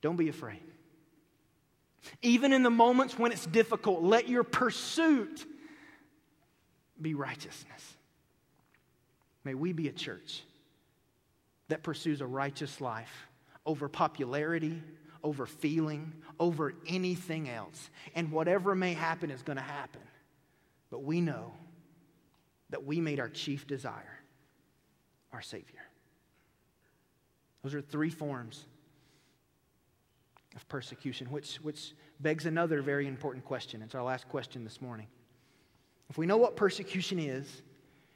don't 0.00 0.16
be 0.16 0.28
afraid. 0.28 0.62
Even 2.22 2.52
in 2.52 2.62
the 2.62 2.70
moments 2.70 3.18
when 3.18 3.32
it's 3.32 3.44
difficult, 3.44 4.02
let 4.02 4.28
your 4.28 4.44
pursuit 4.44 5.44
be 7.00 7.14
righteousness. 7.14 7.96
May 9.44 9.54
we 9.54 9.72
be 9.72 9.88
a 9.88 9.92
church 9.92 10.42
that 11.68 11.82
pursues 11.82 12.20
a 12.20 12.26
righteous 12.26 12.80
life 12.80 13.27
over 13.68 13.86
popularity, 13.86 14.82
over 15.22 15.44
feeling, 15.44 16.14
over 16.40 16.72
anything 16.86 17.50
else. 17.50 17.90
And 18.14 18.32
whatever 18.32 18.74
may 18.74 18.94
happen 18.94 19.30
is 19.30 19.42
going 19.42 19.58
to 19.58 19.62
happen. 19.62 20.00
But 20.90 21.04
we 21.04 21.20
know 21.20 21.52
that 22.70 22.84
we 22.84 23.00
made 23.00 23.20
our 23.20 23.28
chief 23.28 23.66
desire 23.66 24.18
our 25.30 25.42
Savior. 25.42 25.84
Those 27.62 27.74
are 27.74 27.82
three 27.82 28.08
forms 28.08 28.64
of 30.56 30.66
persecution, 30.68 31.30
which, 31.30 31.56
which 31.56 31.92
begs 32.20 32.46
another 32.46 32.80
very 32.80 33.06
important 33.06 33.44
question. 33.44 33.82
It's 33.82 33.94
our 33.94 34.02
last 34.02 34.26
question 34.30 34.64
this 34.64 34.80
morning. 34.80 35.06
If 36.08 36.16
we 36.16 36.24
know 36.24 36.38
what 36.38 36.56
persecution 36.56 37.18
is, 37.18 37.62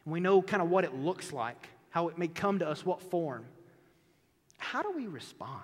and 0.07 0.13
we 0.13 0.21
know 0.21 0.41
kind 0.41 0.63
of 0.63 0.71
what 0.71 0.85
it 0.85 0.95
looks 0.95 1.35
like, 1.35 1.69
how 1.91 2.09
it 2.09 2.17
may 2.17 2.29
come 2.29 2.59
to 2.61 2.67
us, 2.67 2.87
what 2.87 3.03
form, 3.03 3.45
how 4.63 4.83
do 4.83 4.93
we 4.93 5.07
respond? 5.07 5.61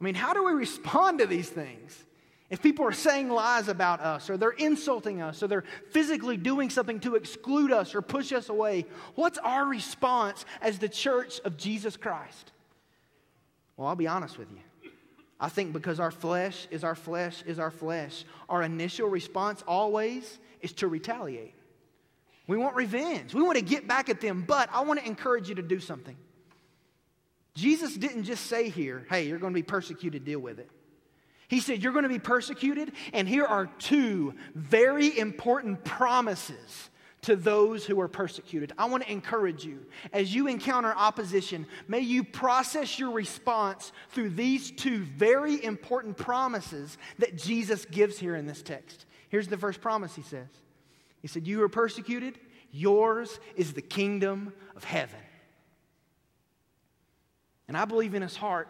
I 0.00 0.04
mean, 0.04 0.14
how 0.14 0.32
do 0.32 0.44
we 0.44 0.52
respond 0.52 1.20
to 1.20 1.26
these 1.26 1.48
things? 1.48 2.04
If 2.50 2.60
people 2.60 2.84
are 2.84 2.92
saying 2.92 3.28
lies 3.28 3.68
about 3.68 4.00
us, 4.00 4.28
or 4.28 4.36
they're 4.36 4.50
insulting 4.50 5.22
us, 5.22 5.42
or 5.42 5.46
they're 5.46 5.64
physically 5.90 6.36
doing 6.36 6.70
something 6.70 7.00
to 7.00 7.14
exclude 7.14 7.70
us 7.70 7.94
or 7.94 8.02
push 8.02 8.32
us 8.32 8.48
away, 8.48 8.86
what's 9.14 9.38
our 9.38 9.64
response 9.64 10.44
as 10.60 10.78
the 10.78 10.88
church 10.88 11.40
of 11.44 11.56
Jesus 11.56 11.96
Christ? 11.96 12.52
Well, 13.76 13.88
I'll 13.88 13.96
be 13.96 14.08
honest 14.08 14.38
with 14.38 14.50
you. 14.50 14.90
I 15.38 15.48
think 15.48 15.72
because 15.72 15.98
our 16.00 16.10
flesh 16.10 16.66
is 16.70 16.84
our 16.84 16.94
flesh 16.94 17.42
is 17.46 17.58
our 17.58 17.70
flesh, 17.70 18.24
our 18.48 18.62
initial 18.62 19.08
response 19.08 19.62
always 19.66 20.38
is 20.60 20.72
to 20.74 20.88
retaliate. 20.88 21.54
We 22.46 22.56
want 22.56 22.76
revenge. 22.76 23.34
We 23.34 23.42
want 23.42 23.58
to 23.58 23.64
get 23.64 23.88
back 23.88 24.08
at 24.08 24.20
them, 24.20 24.44
but 24.46 24.68
I 24.72 24.82
want 24.82 25.00
to 25.00 25.06
encourage 25.06 25.48
you 25.48 25.54
to 25.54 25.62
do 25.62 25.80
something. 25.80 26.16
Jesus 27.54 27.96
didn't 27.96 28.24
just 28.24 28.46
say 28.46 28.68
here, 28.68 29.06
hey, 29.10 29.26
you're 29.26 29.38
going 29.38 29.52
to 29.52 29.58
be 29.58 29.62
persecuted, 29.62 30.24
deal 30.24 30.40
with 30.40 30.58
it. 30.58 30.70
He 31.52 31.60
said, 31.60 31.82
You're 31.82 31.92
going 31.92 32.04
to 32.04 32.08
be 32.08 32.18
persecuted, 32.18 32.92
and 33.12 33.28
here 33.28 33.44
are 33.44 33.66
two 33.78 34.32
very 34.54 35.18
important 35.18 35.84
promises 35.84 36.88
to 37.20 37.36
those 37.36 37.84
who 37.84 38.00
are 38.00 38.08
persecuted. 38.08 38.72
I 38.78 38.86
want 38.86 39.02
to 39.02 39.12
encourage 39.12 39.62
you 39.62 39.84
as 40.14 40.34
you 40.34 40.48
encounter 40.48 40.94
opposition, 40.96 41.66
may 41.88 42.00
you 42.00 42.24
process 42.24 42.98
your 42.98 43.10
response 43.10 43.92
through 44.12 44.30
these 44.30 44.70
two 44.70 45.04
very 45.04 45.62
important 45.62 46.16
promises 46.16 46.96
that 47.18 47.36
Jesus 47.36 47.84
gives 47.84 48.18
here 48.18 48.34
in 48.34 48.46
this 48.46 48.62
text. 48.62 49.04
Here's 49.28 49.48
the 49.48 49.58
first 49.58 49.82
promise 49.82 50.14
he 50.14 50.22
says 50.22 50.48
He 51.20 51.28
said, 51.28 51.46
You 51.46 51.62
are 51.64 51.68
persecuted, 51.68 52.38
yours 52.70 53.38
is 53.56 53.74
the 53.74 53.82
kingdom 53.82 54.54
of 54.74 54.84
heaven. 54.84 55.20
And 57.72 57.78
I 57.78 57.86
believe 57.86 58.12
in 58.14 58.20
his 58.20 58.36
heart, 58.36 58.68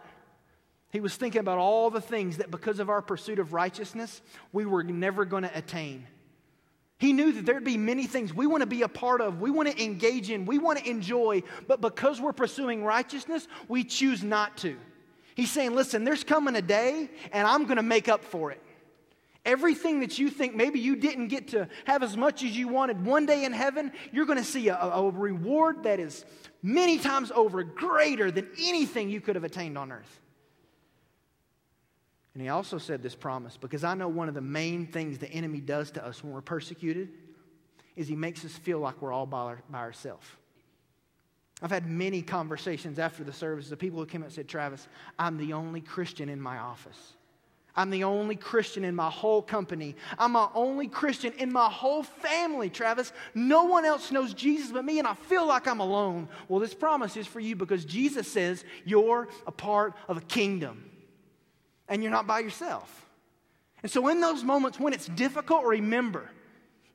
he 0.89 1.01
was 1.01 1.13
thinking 1.13 1.41
about 1.41 1.57
all 1.57 1.89
the 1.89 1.99
things 1.99 2.37
that 2.37 2.49
because 2.49 2.79
of 2.79 2.89
our 2.89 3.01
pursuit 3.01 3.37
of 3.37 3.51
righteousness, 3.51 4.21
we 4.53 4.65
were 4.65 4.81
never 4.81 5.25
going 5.25 5.43
to 5.43 5.51
attain. 5.53 6.07
He 6.99 7.11
knew 7.11 7.33
that 7.33 7.45
there'd 7.45 7.65
be 7.65 7.75
many 7.75 8.07
things 8.07 8.33
we 8.33 8.47
want 8.47 8.61
to 8.61 8.65
be 8.65 8.81
a 8.83 8.87
part 8.87 9.19
of, 9.19 9.41
we 9.41 9.51
want 9.51 9.69
to 9.69 9.83
engage 9.83 10.31
in, 10.31 10.45
we 10.45 10.57
want 10.57 10.79
to 10.79 10.89
enjoy, 10.89 11.43
but 11.67 11.81
because 11.81 12.21
we're 12.21 12.31
pursuing 12.31 12.85
righteousness, 12.85 13.45
we 13.67 13.83
choose 13.83 14.23
not 14.23 14.55
to. 14.59 14.77
He's 15.35 15.51
saying, 15.51 15.75
listen, 15.75 16.05
there's 16.05 16.23
coming 16.23 16.55
a 16.55 16.61
day, 16.61 17.09
and 17.33 17.45
I'm 17.45 17.65
going 17.65 17.75
to 17.75 17.83
make 17.83 18.07
up 18.07 18.23
for 18.23 18.51
it. 18.51 18.62
Everything 19.45 19.99
that 19.99 20.17
you 20.17 20.29
think 20.29 20.55
maybe 20.55 20.79
you 20.79 20.95
didn't 20.95 21.27
get 21.27 21.49
to 21.49 21.67
have 21.85 22.01
as 22.01 22.15
much 22.15 22.43
as 22.43 22.57
you 22.57 22.69
wanted 22.69 23.05
one 23.05 23.25
day 23.25 23.43
in 23.43 23.51
heaven, 23.51 23.91
you're 24.11 24.25
going 24.25 24.37
to 24.37 24.43
see 24.43 24.69
a, 24.69 24.77
a 24.77 25.09
reward 25.09 25.83
that 25.83 25.99
is 25.99 26.23
many 26.61 26.97
times 26.97 27.29
over 27.35 27.63
greater 27.63 28.31
than 28.31 28.47
anything 28.57 29.09
you 29.09 29.19
could 29.19 29.35
have 29.35 29.43
attained 29.43 29.77
on 29.77 29.91
earth. 29.91 30.21
And 32.33 32.41
he 32.41 32.49
also 32.49 32.77
said 32.77 33.03
this 33.03 33.15
promise 33.15 33.57
because 33.57 33.83
I 33.83 33.93
know 33.93 34.07
one 34.07 34.27
of 34.27 34.33
the 34.33 34.41
main 34.41 34.87
things 34.87 35.17
the 35.17 35.29
enemy 35.29 35.59
does 35.59 35.91
to 35.91 36.05
us 36.05 36.23
when 36.23 36.33
we're 36.33 36.41
persecuted 36.41 37.09
is 37.95 38.07
he 38.07 38.15
makes 38.15 38.43
us 38.43 38.53
feel 38.53 38.79
like 38.79 39.01
we're 39.01 39.13
all 39.13 39.25
by, 39.25 39.37
our, 39.39 39.59
by 39.69 39.79
ourselves. 39.79 40.25
I've 41.61 41.69
had 41.69 41.87
many 41.87 42.21
conversations 42.21 42.97
after 42.97 43.23
the 43.23 43.33
service 43.33 43.71
of 43.71 43.77
people 43.77 43.99
who 43.99 44.05
came 44.05 44.21
up 44.21 44.27
and 44.27 44.33
said, 44.33 44.47
Travis, 44.47 44.87
I'm 45.19 45.37
the 45.37 45.53
only 45.53 45.81
Christian 45.81 46.27
in 46.27 46.41
my 46.41 46.57
office. 46.57 47.13
I'm 47.75 47.89
the 47.89 48.03
only 48.03 48.35
Christian 48.35 48.83
in 48.83 48.95
my 48.95 49.09
whole 49.09 49.41
company. 49.41 49.95
I'm 50.19 50.33
the 50.33 50.49
only 50.53 50.87
Christian 50.87 51.33
in 51.33 51.51
my 51.51 51.69
whole 51.69 52.03
family, 52.03 52.69
Travis. 52.69 53.11
No 53.33 53.63
one 53.63 53.83
else 53.83 54.11
knows 54.11 54.33
Jesus 54.35 54.71
but 54.71 54.85
me, 54.85 54.99
and 54.99 55.07
I 55.07 55.15
feel 55.15 55.47
like 55.47 55.67
I'm 55.67 55.79
alone. 55.79 56.29
Well, 56.47 56.59
this 56.59 56.75
promise 56.75 57.17
is 57.17 57.25
for 57.25 57.39
you 57.39 57.55
because 57.55 57.83
Jesus 57.83 58.31
says 58.31 58.63
you're 58.85 59.27
a 59.47 59.51
part 59.51 59.95
of 60.07 60.17
a 60.17 60.21
kingdom 60.21 60.87
and 61.87 62.03
you're 62.03 62.11
not 62.11 62.27
by 62.27 62.39
yourself. 62.39 63.07
And 63.81 63.91
so, 63.91 64.07
in 64.07 64.21
those 64.21 64.43
moments 64.43 64.79
when 64.79 64.93
it's 64.93 65.07
difficult, 65.07 65.65
remember 65.65 66.29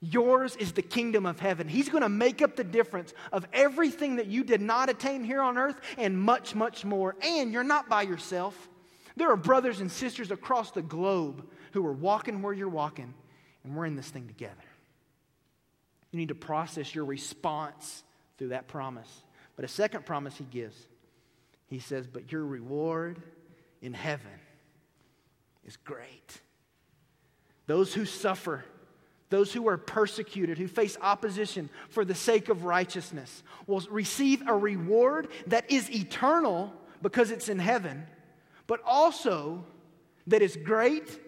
yours 0.00 0.54
is 0.56 0.72
the 0.72 0.82
kingdom 0.82 1.26
of 1.26 1.40
heaven. 1.40 1.66
He's 1.66 1.88
going 1.88 2.02
to 2.02 2.08
make 2.08 2.40
up 2.40 2.54
the 2.54 2.62
difference 2.62 3.12
of 3.32 3.46
everything 3.52 4.16
that 4.16 4.26
you 4.26 4.44
did 4.44 4.60
not 4.60 4.88
attain 4.88 5.24
here 5.24 5.42
on 5.42 5.58
earth 5.58 5.80
and 5.96 6.16
much, 6.16 6.54
much 6.54 6.84
more. 6.84 7.16
And 7.20 7.52
you're 7.52 7.64
not 7.64 7.88
by 7.88 8.02
yourself. 8.02 8.68
There 9.18 9.32
are 9.32 9.36
brothers 9.36 9.80
and 9.80 9.90
sisters 9.90 10.30
across 10.30 10.70
the 10.70 10.80
globe 10.80 11.44
who 11.72 11.84
are 11.84 11.92
walking 11.92 12.40
where 12.40 12.52
you're 12.52 12.68
walking, 12.68 13.12
and 13.64 13.74
we're 13.74 13.84
in 13.84 13.96
this 13.96 14.08
thing 14.08 14.28
together. 14.28 14.54
You 16.12 16.20
need 16.20 16.28
to 16.28 16.36
process 16.36 16.94
your 16.94 17.04
response 17.04 18.04
through 18.38 18.50
that 18.50 18.68
promise. 18.68 19.24
But 19.56 19.64
a 19.64 19.68
second 19.68 20.06
promise 20.06 20.36
he 20.36 20.44
gives, 20.44 20.76
he 21.66 21.80
says, 21.80 22.06
But 22.06 22.30
your 22.30 22.46
reward 22.46 23.20
in 23.82 23.92
heaven 23.92 24.30
is 25.66 25.76
great. 25.78 26.40
Those 27.66 27.92
who 27.92 28.04
suffer, 28.04 28.64
those 29.30 29.52
who 29.52 29.66
are 29.68 29.78
persecuted, 29.78 30.58
who 30.58 30.68
face 30.68 30.96
opposition 31.02 31.70
for 31.90 32.04
the 32.04 32.14
sake 32.14 32.48
of 32.50 32.64
righteousness, 32.64 33.42
will 33.66 33.82
receive 33.90 34.46
a 34.46 34.54
reward 34.54 35.26
that 35.48 35.68
is 35.72 35.90
eternal 35.90 36.72
because 37.02 37.32
it's 37.32 37.48
in 37.48 37.58
heaven, 37.58 38.06
but 38.68 38.80
also 38.84 39.64
that 40.28 40.40
is 40.40 40.56
great 40.56 41.18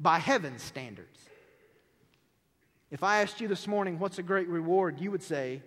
by 0.00 0.18
heaven's 0.18 0.62
standards. 0.62 1.20
If 2.90 3.04
I 3.04 3.22
asked 3.22 3.40
you 3.40 3.46
this 3.46 3.68
morning, 3.68 4.00
what's 4.00 4.18
a 4.18 4.22
great 4.22 4.48
reward, 4.48 5.00
you 5.00 5.12
would 5.12 5.22
say 5.22 5.62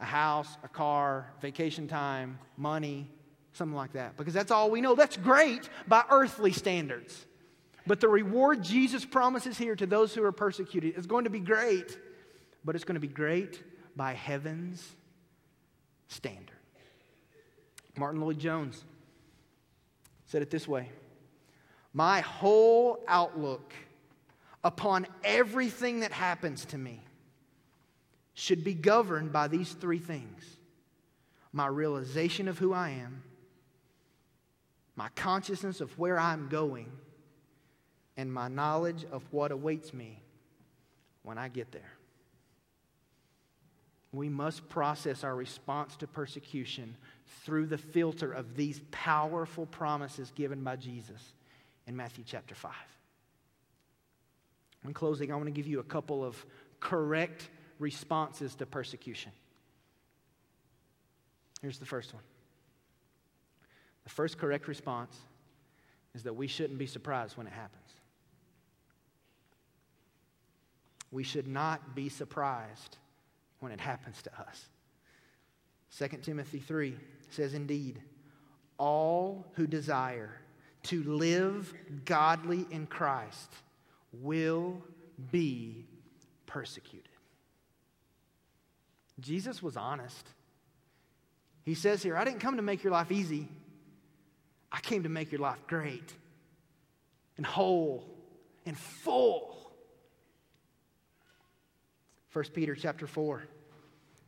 a 0.00 0.04
house, 0.04 0.48
a 0.64 0.68
car, 0.68 1.32
vacation 1.40 1.86
time, 1.86 2.38
money, 2.56 3.08
something 3.52 3.76
like 3.76 3.92
that, 3.92 4.16
because 4.16 4.34
that's 4.34 4.50
all 4.50 4.70
we 4.70 4.80
know. 4.80 4.94
That's 4.94 5.16
great 5.16 5.68
by 5.86 6.04
earthly 6.10 6.52
standards. 6.52 7.26
But 7.86 8.00
the 8.00 8.08
reward 8.08 8.62
Jesus 8.62 9.04
promises 9.04 9.58
here 9.58 9.74
to 9.74 9.86
those 9.86 10.14
who 10.14 10.22
are 10.24 10.32
persecuted 10.32 10.96
is 10.96 11.06
going 11.06 11.24
to 11.24 11.30
be 11.30 11.40
great, 11.40 11.98
but 12.64 12.74
it's 12.74 12.84
going 12.84 12.94
to 12.94 13.00
be 13.00 13.08
great 13.08 13.62
by 13.96 14.12
heaven's 14.12 14.86
standard. 16.08 16.56
Martyn 17.96 18.20
Lloyd-Jones 18.20 18.84
said 20.28 20.42
it 20.42 20.50
this 20.50 20.68
way 20.68 20.88
My 21.92 22.20
whole 22.20 23.02
outlook 23.08 23.74
upon 24.62 25.06
everything 25.24 26.00
that 26.00 26.12
happens 26.12 26.64
to 26.66 26.78
me 26.78 27.00
should 28.34 28.62
be 28.62 28.74
governed 28.74 29.32
by 29.32 29.48
these 29.48 29.72
three 29.72 29.98
things 29.98 30.44
my 31.52 31.66
realization 31.66 32.46
of 32.46 32.58
who 32.58 32.74
I 32.74 32.90
am, 32.90 33.22
my 34.94 35.08
consciousness 35.16 35.80
of 35.80 35.98
where 35.98 36.18
I'm 36.18 36.48
going 36.48 36.92
and 38.16 38.32
my 38.32 38.48
knowledge 38.48 39.06
of 39.10 39.24
what 39.30 39.50
awaits 39.50 39.94
me 39.94 40.20
when 41.22 41.38
I 41.38 41.48
get 41.48 41.72
there. 41.72 41.92
We 44.12 44.28
must 44.28 44.68
process 44.68 45.24
our 45.24 45.34
response 45.34 45.96
to 45.96 46.06
persecution 46.06 46.96
through 47.44 47.66
the 47.66 47.78
filter 47.78 48.32
of 48.32 48.56
these 48.56 48.80
powerful 48.90 49.66
promises 49.66 50.32
given 50.34 50.62
by 50.62 50.76
Jesus 50.76 51.20
in 51.86 51.96
Matthew 51.96 52.24
chapter 52.26 52.54
5. 52.54 52.72
In 54.84 54.94
closing, 54.94 55.32
I 55.32 55.36
want 55.36 55.46
to 55.46 55.52
give 55.52 55.66
you 55.66 55.80
a 55.80 55.84
couple 55.84 56.24
of 56.24 56.44
correct 56.80 57.48
responses 57.78 58.54
to 58.56 58.66
persecution. 58.66 59.32
Here's 61.60 61.78
the 61.78 61.86
first 61.86 62.14
one. 62.14 62.22
The 64.04 64.10
first 64.10 64.38
correct 64.38 64.68
response 64.68 65.16
is 66.14 66.22
that 66.22 66.34
we 66.34 66.46
shouldn't 66.46 66.78
be 66.78 66.86
surprised 66.86 67.36
when 67.36 67.46
it 67.46 67.52
happens. 67.52 67.88
we 71.10 71.22
should 71.22 71.48
not 71.48 71.94
be 71.94 72.08
surprised 72.08 72.96
when 73.60 73.72
it 73.72 73.80
happens 73.80 74.22
to 74.22 74.40
us. 74.40 74.68
2 75.96 76.08
Timothy 76.22 76.58
3 76.58 76.94
says, 77.30 77.54
Indeed, 77.54 78.00
all 78.78 79.46
who 79.54 79.66
desire 79.66 80.40
to 80.84 81.02
live 81.02 81.72
godly 82.04 82.66
in 82.70 82.86
Christ 82.86 83.52
will 84.12 84.80
be 85.30 85.86
persecuted. 86.46 87.08
Jesus 89.20 89.62
was 89.62 89.76
honest. 89.76 90.28
He 91.64 91.74
says 91.74 92.02
here, 92.02 92.16
I 92.16 92.24
didn't 92.24 92.40
come 92.40 92.56
to 92.56 92.62
make 92.62 92.82
your 92.84 92.92
life 92.92 93.10
easy. 93.10 93.48
I 94.70 94.80
came 94.80 95.02
to 95.02 95.08
make 95.08 95.32
your 95.32 95.40
life 95.40 95.58
great 95.66 96.12
and 97.36 97.44
whole 97.44 98.04
and 98.64 98.78
full. 98.78 99.56
1 102.32 102.44
Peter 102.54 102.74
chapter 102.74 103.06
4 103.06 103.42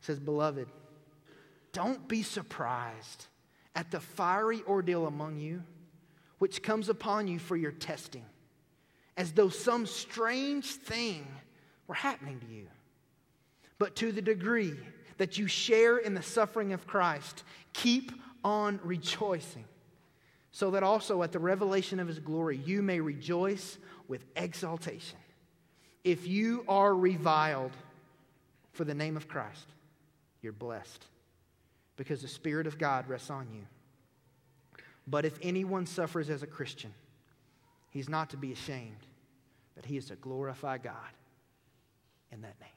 says, 0.01 0.19
Beloved, 0.19 0.67
don't 1.73 2.07
be 2.07 2.23
surprised 2.23 3.27
at 3.75 3.91
the 3.91 3.99
fiery 3.99 4.61
ordeal 4.67 5.07
among 5.07 5.37
you, 5.37 5.63
which 6.39 6.63
comes 6.63 6.89
upon 6.89 7.27
you 7.27 7.39
for 7.39 7.55
your 7.55 7.71
testing, 7.71 8.25
as 9.17 9.31
though 9.31 9.49
some 9.49 9.85
strange 9.85 10.65
thing 10.65 11.25
were 11.87 11.95
happening 11.95 12.39
to 12.39 12.47
you. 12.47 12.67
But 13.77 13.95
to 13.97 14.11
the 14.11 14.21
degree 14.21 14.75
that 15.17 15.37
you 15.37 15.47
share 15.47 15.97
in 15.97 16.13
the 16.13 16.21
suffering 16.21 16.73
of 16.73 16.87
Christ, 16.87 17.43
keep 17.73 18.11
on 18.43 18.79
rejoicing, 18.83 19.65
so 20.51 20.71
that 20.71 20.83
also 20.83 21.23
at 21.23 21.31
the 21.31 21.39
revelation 21.39 21.99
of 21.99 22.07
his 22.07 22.19
glory 22.19 22.57
you 22.57 22.81
may 22.81 22.99
rejoice 22.99 23.77
with 24.07 24.25
exaltation. 24.35 25.17
If 26.03 26.27
you 26.27 26.65
are 26.67 26.93
reviled, 26.93 27.71
for 28.73 28.83
the 28.85 28.95
name 28.95 29.17
of 29.17 29.27
Christ, 29.27 29.67
you're 30.41 30.53
blessed 30.53 31.05
because 31.97 32.21
the 32.21 32.27
Spirit 32.27 32.67
of 32.67 32.77
God 32.77 33.07
rests 33.07 33.29
on 33.29 33.47
you. 33.53 33.63
But 35.07 35.25
if 35.25 35.37
anyone 35.41 35.85
suffers 35.85 36.29
as 36.29 36.43
a 36.43 36.47
Christian, 36.47 36.93
he's 37.89 38.09
not 38.09 38.29
to 38.31 38.37
be 38.37 38.51
ashamed, 38.51 39.05
but 39.75 39.85
he 39.85 39.97
is 39.97 40.05
to 40.05 40.15
glorify 40.15 40.77
God 40.77 40.95
in 42.31 42.41
that 42.41 42.59
name. 42.59 42.69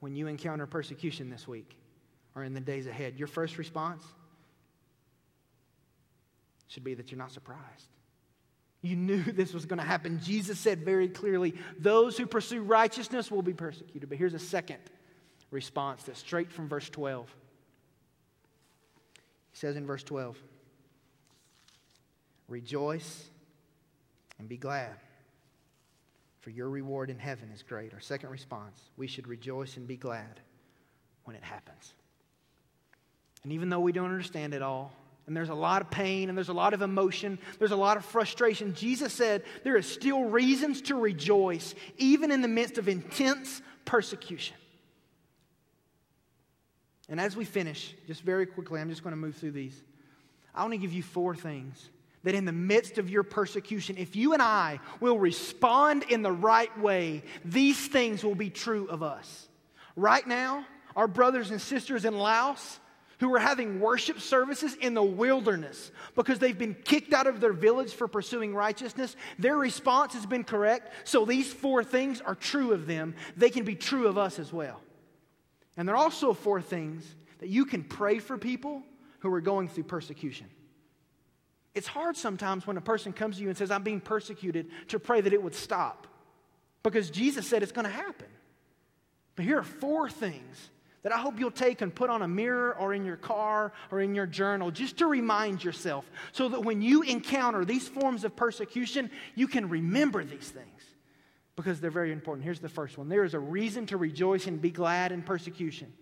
When 0.00 0.16
you 0.16 0.26
encounter 0.26 0.66
persecution 0.66 1.30
this 1.30 1.46
week 1.46 1.76
or 2.34 2.44
in 2.44 2.54
the 2.54 2.60
days 2.60 2.86
ahead, 2.86 3.14
your 3.16 3.28
first 3.28 3.58
response 3.58 4.04
should 6.68 6.84
be 6.84 6.94
that 6.94 7.10
you're 7.10 7.18
not 7.18 7.32
surprised. 7.32 7.88
You 8.82 8.96
knew 8.96 9.22
this 9.32 9.52
was 9.54 9.66
going 9.66 9.78
to 9.78 9.84
happen. 9.86 10.20
Jesus 10.22 10.58
said 10.58 10.84
very 10.84 11.08
clearly, 11.08 11.54
those 11.78 12.16
who 12.16 12.26
pursue 12.26 12.62
righteousness 12.62 13.30
will 13.30 13.42
be 13.42 13.54
persecuted. 13.54 14.08
But 14.08 14.18
here's 14.18 14.34
a 14.34 14.38
second 14.38 14.78
response 15.50 16.02
that's 16.02 16.18
straight 16.18 16.52
from 16.52 16.68
verse 16.68 16.88
12. 16.90 17.34
He 19.56 19.60
says 19.60 19.76
in 19.76 19.86
verse 19.86 20.02
12, 20.02 20.36
Rejoice 22.46 23.30
and 24.38 24.50
be 24.50 24.58
glad, 24.58 24.92
for 26.40 26.50
your 26.50 26.68
reward 26.68 27.08
in 27.08 27.18
heaven 27.18 27.50
is 27.54 27.62
great. 27.62 27.94
Our 27.94 28.00
second 28.00 28.28
response, 28.28 28.78
we 28.98 29.06
should 29.06 29.26
rejoice 29.26 29.78
and 29.78 29.86
be 29.86 29.96
glad 29.96 30.40
when 31.24 31.36
it 31.36 31.42
happens. 31.42 31.94
And 33.44 33.52
even 33.52 33.70
though 33.70 33.80
we 33.80 33.92
don't 33.92 34.10
understand 34.10 34.52
it 34.52 34.60
all, 34.60 34.92
and 35.26 35.34
there's 35.34 35.48
a 35.48 35.54
lot 35.54 35.80
of 35.80 35.90
pain 35.90 36.28
and 36.28 36.36
there's 36.36 36.50
a 36.50 36.52
lot 36.52 36.74
of 36.74 36.82
emotion, 36.82 37.38
there's 37.58 37.72
a 37.72 37.76
lot 37.76 37.96
of 37.96 38.04
frustration, 38.04 38.74
Jesus 38.74 39.14
said 39.14 39.42
there 39.64 39.78
is 39.78 39.90
still 39.90 40.24
reasons 40.24 40.82
to 40.82 40.96
rejoice, 40.96 41.74
even 41.96 42.30
in 42.30 42.42
the 42.42 42.48
midst 42.48 42.76
of 42.76 42.90
intense 42.90 43.62
persecution. 43.86 44.58
And 47.08 47.20
as 47.20 47.36
we 47.36 47.44
finish, 47.44 47.94
just 48.06 48.22
very 48.22 48.46
quickly, 48.46 48.80
I'm 48.80 48.90
just 48.90 49.02
going 49.02 49.12
to 49.12 49.16
move 49.16 49.36
through 49.36 49.52
these. 49.52 49.80
I 50.54 50.62
want 50.62 50.72
to 50.72 50.78
give 50.78 50.92
you 50.92 51.02
four 51.02 51.34
things 51.34 51.90
that 52.24 52.34
in 52.34 52.44
the 52.44 52.52
midst 52.52 52.98
of 52.98 53.08
your 53.08 53.22
persecution, 53.22 53.96
if 53.98 54.16
you 54.16 54.32
and 54.32 54.42
I 54.42 54.80
will 54.98 55.18
respond 55.18 56.04
in 56.08 56.22
the 56.22 56.32
right 56.32 56.76
way, 56.80 57.22
these 57.44 57.86
things 57.86 58.24
will 58.24 58.34
be 58.34 58.50
true 58.50 58.88
of 58.88 59.02
us. 59.02 59.48
Right 59.94 60.26
now, 60.26 60.66
our 60.96 61.06
brothers 61.06 61.52
and 61.52 61.60
sisters 61.60 62.04
in 62.04 62.18
Laos, 62.18 62.80
who 63.20 63.32
are 63.34 63.38
having 63.38 63.80
worship 63.80 64.20
services 64.20 64.74
in 64.74 64.94
the 64.94 65.02
wilderness 65.02 65.90
because 66.14 66.38
they've 66.38 66.58
been 66.58 66.74
kicked 66.74 67.12
out 67.12 67.26
of 67.26 67.40
their 67.40 67.52
village 67.52 67.92
for 67.92 68.08
pursuing 68.08 68.54
righteousness. 68.54 69.16
Their 69.38 69.56
response 69.56 70.12
has 70.14 70.26
been 70.26 70.44
correct. 70.44 71.08
So 71.08 71.24
these 71.24 71.50
four 71.52 71.82
things 71.82 72.20
are 72.20 72.34
true 72.34 72.72
of 72.72 72.86
them. 72.86 73.14
They 73.36 73.50
can 73.50 73.64
be 73.64 73.74
true 73.74 74.06
of 74.06 74.18
us 74.18 74.38
as 74.38 74.52
well. 74.52 74.80
And 75.76 75.86
there 75.86 75.94
are 75.94 76.02
also 76.02 76.32
four 76.32 76.62
things 76.62 77.04
that 77.38 77.48
you 77.48 77.64
can 77.64 77.84
pray 77.84 78.18
for 78.18 78.38
people 78.38 78.82
who 79.20 79.32
are 79.32 79.40
going 79.40 79.68
through 79.68 79.84
persecution. 79.84 80.46
It's 81.74 81.86
hard 81.86 82.16
sometimes 82.16 82.66
when 82.66 82.78
a 82.78 82.80
person 82.80 83.12
comes 83.12 83.36
to 83.36 83.42
you 83.42 83.48
and 83.48 83.56
says, 83.56 83.70
I'm 83.70 83.82
being 83.82 84.00
persecuted, 84.00 84.70
to 84.88 84.98
pray 84.98 85.20
that 85.20 85.32
it 85.32 85.42
would 85.42 85.54
stop 85.54 86.06
because 86.82 87.10
Jesus 87.10 87.46
said 87.46 87.62
it's 87.62 87.72
going 87.72 87.84
to 87.84 87.90
happen. 87.90 88.28
But 89.34 89.44
here 89.44 89.58
are 89.58 89.64
four 89.64 90.08
things 90.08 90.70
that 91.02 91.14
I 91.14 91.18
hope 91.18 91.38
you'll 91.38 91.50
take 91.50 91.82
and 91.82 91.94
put 91.94 92.08
on 92.10 92.22
a 92.22 92.28
mirror 92.28 92.74
or 92.78 92.94
in 92.94 93.04
your 93.04 93.16
car 93.16 93.72
or 93.92 94.00
in 94.00 94.14
your 94.14 94.26
journal 94.26 94.70
just 94.70 94.96
to 94.98 95.06
remind 95.06 95.62
yourself 95.62 96.10
so 96.32 96.48
that 96.48 96.64
when 96.64 96.80
you 96.80 97.02
encounter 97.02 97.64
these 97.64 97.86
forms 97.86 98.24
of 98.24 98.34
persecution, 98.34 99.10
you 99.34 99.46
can 99.46 99.68
remember 99.68 100.24
these 100.24 100.48
things 100.48 100.75
because 101.56 101.80
they're 101.80 101.90
very 101.90 102.12
important. 102.12 102.44
Here's 102.44 102.60
the 102.60 102.68
first 102.68 102.98
one 102.98 103.08
there 103.08 103.24
is 103.24 103.34
a 103.34 103.38
reason 103.40 103.86
to 103.86 103.96
rejoice 103.96 104.46
and 104.46 104.60
be 104.60 104.70
glad 104.70 105.10
in 105.10 105.22
persecution 105.22 105.92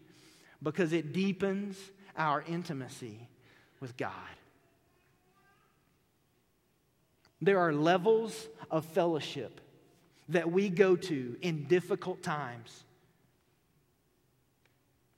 because 0.62 0.92
it 0.92 1.12
deepens 1.12 1.78
our 2.16 2.42
intimacy 2.42 3.28
with 3.80 3.96
God. 3.96 4.12
There 7.40 7.58
are 7.58 7.72
levels 7.72 8.48
of 8.70 8.84
fellowship 8.86 9.60
that 10.30 10.50
we 10.50 10.70
go 10.70 10.96
to 10.96 11.36
in 11.42 11.64
difficult 11.64 12.22
times. 12.22 12.84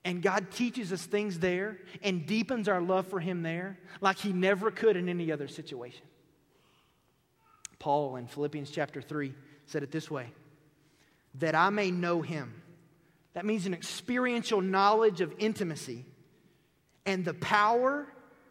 And 0.04 0.22
God 0.22 0.50
teaches 0.50 0.92
us 0.92 1.04
things 1.04 1.38
there 1.38 1.78
and 2.02 2.26
deepens 2.26 2.68
our 2.68 2.80
love 2.80 3.06
for 3.06 3.20
Him 3.20 3.42
there 3.42 3.78
like 4.00 4.18
He 4.18 4.32
never 4.32 4.70
could 4.70 4.96
in 4.96 5.08
any 5.08 5.30
other 5.30 5.48
situation. 5.48 6.04
Paul 7.78 8.16
in 8.16 8.26
Philippians 8.26 8.70
chapter 8.70 9.00
3 9.02 9.32
said 9.66 9.82
it 9.82 9.90
this 9.90 10.10
way 10.10 10.28
that 11.34 11.54
I 11.54 11.68
may 11.68 11.90
know 11.90 12.22
him. 12.22 12.62
That 13.34 13.44
means 13.44 13.66
an 13.66 13.74
experiential 13.74 14.62
knowledge 14.62 15.20
of 15.20 15.34
intimacy 15.38 16.06
and 17.04 17.24
the 17.24 17.34
power 17.34 18.06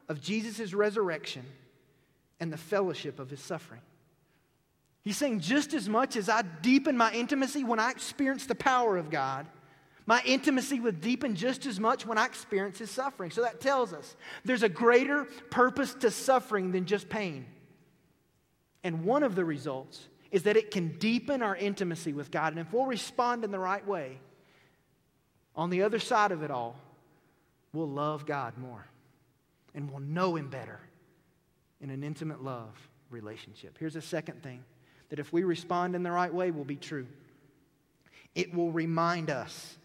of 0.07 0.21
Jesus' 0.21 0.73
resurrection 0.73 1.43
and 2.39 2.53
the 2.53 2.57
fellowship 2.57 3.19
of 3.19 3.31
his 3.31 3.39
suffering. 3.39 3.81
He's 5.01 5.17
saying, 5.17 5.39
just 5.39 5.73
as 5.73 5.89
much 5.89 6.15
as 6.15 6.29
I 6.29 6.43
deepen 6.43 6.97
my 6.97 7.11
intimacy 7.11 7.63
when 7.63 7.79
I 7.79 7.91
experience 7.91 8.45
the 8.45 8.55
power 8.55 8.97
of 8.97 9.09
God, 9.09 9.47
my 10.05 10.21
intimacy 10.25 10.79
would 10.79 11.01
deepen 11.01 11.35
just 11.35 11.65
as 11.65 11.79
much 11.79 12.05
when 12.05 12.17
I 12.17 12.25
experience 12.25 12.77
his 12.77 12.91
suffering. 12.91 13.31
So 13.31 13.41
that 13.41 13.59
tells 13.59 13.93
us 13.93 14.15
there's 14.43 14.63
a 14.63 14.69
greater 14.69 15.25
purpose 15.49 15.95
to 15.95 16.11
suffering 16.11 16.71
than 16.71 16.85
just 16.85 17.09
pain. 17.09 17.45
And 18.83 19.03
one 19.03 19.23
of 19.23 19.33
the 19.33 19.45
results 19.45 20.07
is 20.35 20.43
that 20.43 20.57
it 20.57 20.69
can 20.69 20.89
deepen 20.97 21.41
our 21.41 21.55
intimacy 21.55 22.11
with 22.11 22.29
God. 22.29 22.51
And 22.51 22.59
if 22.59 22.73
we'll 22.73 22.87
respond 22.87 23.45
in 23.45 23.51
the 23.51 23.59
right 23.59 23.87
way, 23.87 24.19
on 25.55 25.69
the 25.69 25.83
other 25.83 25.97
side 25.97 26.33
of 26.33 26.43
it 26.43 26.51
all, 26.51 26.75
we'll 27.71 27.89
love 27.89 28.25
God 28.25 28.57
more 28.57 28.85
and 29.73 29.89
we'll 29.89 30.01
know 30.01 30.35
Him 30.35 30.49
better 30.49 30.81
in 31.79 31.89
an 31.89 32.03
intimate 32.03 32.43
love 32.43 32.75
relationship. 33.09 33.77
Here's 33.79 33.95
a 33.95 34.01
second 34.01 34.43
thing 34.43 34.61
that 35.07 35.19
if 35.19 35.31
we 35.31 35.45
respond 35.45 35.95
in 35.95 36.03
the 36.03 36.11
right 36.11 36.33
way 36.33 36.51
will 36.51 36.65
be 36.65 36.75
true 36.75 37.07
it 38.35 38.53
will 38.53 38.73
remind 38.73 39.29
us 39.29 39.77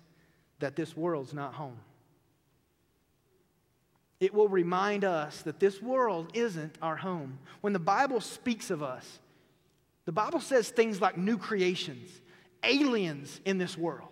that 0.59 0.75
this 0.75 0.97
world's 0.97 1.33
not 1.33 1.55
home. 1.55 1.79
It 4.19 4.35
will 4.35 4.49
remind 4.49 5.05
us 5.05 5.43
that 5.43 5.61
this 5.61 5.81
world 5.81 6.33
isn't 6.35 6.77
our 6.83 6.97
home. 6.97 7.39
When 7.61 7.73
the 7.73 7.79
Bible 7.79 8.21
speaks 8.21 8.69
of 8.73 8.83
us, 8.83 9.21
the 10.11 10.15
Bible 10.15 10.41
says 10.41 10.69
things 10.69 11.01
like 11.01 11.17
new 11.17 11.39
creations, 11.39 12.11
aliens 12.65 13.41
in 13.45 13.59
this 13.59 13.79
world. 13.79 14.09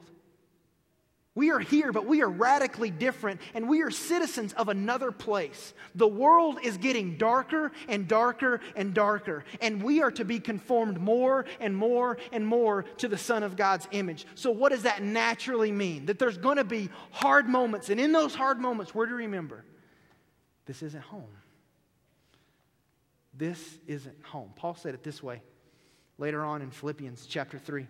We 1.35 1.51
are 1.51 1.59
here, 1.59 1.91
but 1.91 2.07
we 2.07 2.23
are 2.23 2.29
radically 2.29 2.93
different, 2.93 3.41
and 3.53 3.69
we 3.69 3.83
are 3.83 3.91
citizens 3.91 4.53
of 4.53 4.69
another 4.69 5.11
place. 5.11 5.75
The 5.97 6.07
world 6.07 6.61
is 6.63 6.77
getting 6.77 7.17
darker 7.17 7.73
and 7.89 8.07
darker 8.07 8.61
and 8.77 8.95
darker, 8.95 9.45
and 9.61 9.83
we 9.83 10.01
are 10.01 10.13
to 10.13 10.25
be 10.25 10.39
conformed 10.39 11.01
more 11.01 11.47
and 11.59 11.75
more 11.75 12.19
and 12.31 12.47
more 12.47 12.85
to 12.99 13.09
the 13.09 13.19
Son 13.19 13.43
of 13.43 13.57
God's 13.57 13.89
image. 13.91 14.25
So, 14.37 14.53
what 14.53 14.71
does 14.71 14.85
that 14.85 15.03
naturally 15.03 15.73
mean? 15.73 16.07
That 16.07 16.21
there's 16.21 16.39
going 16.39 16.59
to 16.59 16.65
be 16.65 16.91
hard 17.11 17.49
moments, 17.49 17.91
and 17.91 17.99
in 17.99 18.13
those 18.13 18.37
hard 18.37 18.61
moments, 18.61 18.95
we're 18.95 19.07
to 19.07 19.15
remember 19.15 19.65
this 20.65 20.81
isn't 20.85 21.03
home. 21.03 21.27
This 23.37 23.81
isn't 23.89 24.23
home. 24.23 24.53
Paul 24.55 24.77
said 24.77 24.95
it 24.95 25.03
this 25.03 25.21
way 25.25 25.43
later 26.19 26.45
on 26.45 26.63
in 26.63 26.71
Philippians 26.71 27.27
chapter 27.27 27.59
3. 27.59 27.87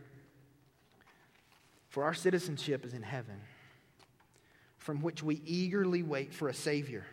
For 1.88 2.04
our 2.04 2.14
citizenship 2.14 2.84
is 2.84 2.92
in 2.92 3.02
heaven, 3.02 3.40
from 4.76 5.00
which 5.00 5.22
we 5.22 5.40
eagerly 5.46 6.02
wait 6.02 6.34
for 6.34 6.48
a 6.48 6.54
Savior, 6.54 7.04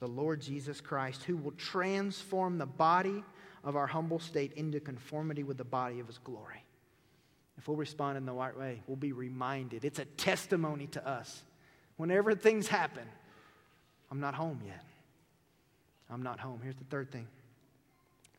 the 0.00 0.08
Lord 0.08 0.40
Jesus 0.40 0.80
Christ, 0.80 1.22
who 1.24 1.36
will 1.36 1.52
transform 1.52 2.58
the 2.58 2.66
body 2.66 3.22
of 3.62 3.76
our 3.76 3.86
humble 3.86 4.18
state 4.18 4.52
into 4.54 4.80
conformity 4.80 5.42
with 5.42 5.58
the 5.58 5.64
body 5.64 6.00
of 6.00 6.06
His 6.06 6.18
glory. 6.18 6.64
If 7.58 7.68
we'll 7.68 7.76
respond 7.76 8.16
in 8.16 8.26
the 8.26 8.32
right 8.32 8.56
way, 8.56 8.82
we'll 8.86 8.96
be 8.96 9.12
reminded. 9.12 9.84
It's 9.84 9.98
a 9.98 10.04
testimony 10.04 10.86
to 10.88 11.06
us. 11.06 11.42
Whenever 11.96 12.34
things 12.34 12.68
happen, 12.68 13.06
I'm 14.10 14.20
not 14.20 14.34
home 14.34 14.60
yet. 14.64 14.84
I'm 16.10 16.22
not 16.22 16.38
home. 16.38 16.60
Here's 16.62 16.76
the 16.76 16.84
third 16.84 17.10
thing. 17.10 17.26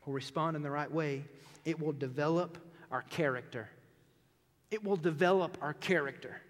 We'll 0.05 0.13
respond 0.13 0.55
in 0.55 0.63
the 0.63 0.71
right 0.71 0.91
way, 0.91 1.25
it 1.67 1.77
will 1.77 1.91
develop 1.91 2.57
our 2.91 3.01
character. 3.01 3.69
It 4.71 4.85
will 4.85 4.95
develop 4.95 5.57
our 5.61 5.73
character. 5.73 6.41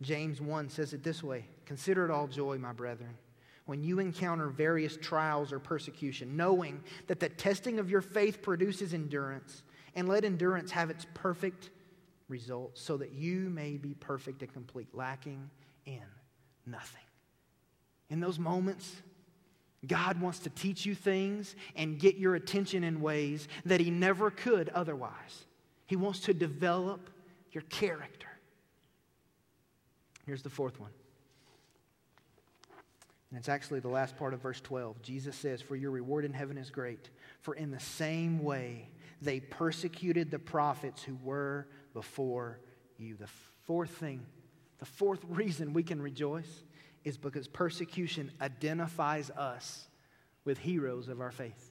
James 0.00 0.40
1 0.40 0.70
says 0.70 0.94
it 0.94 1.02
this 1.02 1.22
way 1.22 1.44
Consider 1.66 2.04
it 2.04 2.12
all 2.12 2.28
joy, 2.28 2.58
my 2.58 2.72
brethren, 2.72 3.18
when 3.66 3.82
you 3.82 3.98
encounter 3.98 4.46
various 4.46 4.96
trials 4.96 5.52
or 5.52 5.58
persecution, 5.58 6.36
knowing 6.36 6.80
that 7.08 7.18
the 7.18 7.28
testing 7.28 7.80
of 7.80 7.90
your 7.90 8.00
faith 8.00 8.40
produces 8.40 8.94
endurance, 8.94 9.64
and 9.96 10.08
let 10.08 10.24
endurance 10.24 10.70
have 10.70 10.88
its 10.88 11.04
perfect 11.12 11.70
result, 12.28 12.78
so 12.78 12.96
that 12.98 13.12
you 13.12 13.50
may 13.50 13.76
be 13.76 13.94
perfect 13.94 14.42
and 14.42 14.52
complete, 14.52 14.94
lacking 14.94 15.50
in 15.86 16.04
nothing. 16.66 17.02
In 18.10 18.20
those 18.20 18.38
moments, 18.38 18.94
God 19.86 20.20
wants 20.20 20.40
to 20.40 20.50
teach 20.50 20.84
you 20.84 20.94
things 20.94 21.56
and 21.74 21.98
get 21.98 22.16
your 22.16 22.34
attention 22.34 22.84
in 22.84 23.00
ways 23.00 23.48
that 23.64 23.80
He 23.80 23.90
never 23.90 24.30
could 24.30 24.68
otherwise. 24.70 25.46
He 25.86 25.96
wants 25.96 26.20
to 26.20 26.34
develop 26.34 27.10
your 27.52 27.62
character. 27.62 28.28
Here's 30.26 30.42
the 30.42 30.50
fourth 30.50 30.78
one. 30.78 30.90
And 33.30 33.38
it's 33.38 33.48
actually 33.48 33.80
the 33.80 33.88
last 33.88 34.16
part 34.16 34.34
of 34.34 34.42
verse 34.42 34.60
12. 34.60 35.02
Jesus 35.02 35.36
says, 35.36 35.62
For 35.62 35.76
your 35.76 35.92
reward 35.92 36.24
in 36.24 36.32
heaven 36.32 36.58
is 36.58 36.70
great. 36.70 37.10
For 37.40 37.54
in 37.54 37.70
the 37.70 37.80
same 37.80 38.42
way 38.42 38.88
they 39.22 39.40
persecuted 39.40 40.30
the 40.30 40.38
prophets 40.38 41.02
who 41.02 41.16
were 41.22 41.68
before 41.94 42.58
you. 42.98 43.16
The 43.16 43.28
fourth 43.64 43.90
thing, 43.90 44.26
the 44.78 44.84
fourth 44.84 45.24
reason 45.28 45.72
we 45.72 45.82
can 45.82 46.02
rejoice 46.02 46.64
is 47.04 47.16
because 47.16 47.48
persecution 47.48 48.30
identifies 48.40 49.30
us 49.30 49.88
with 50.44 50.58
heroes 50.58 51.08
of 51.08 51.20
our 51.20 51.32
faith. 51.32 51.70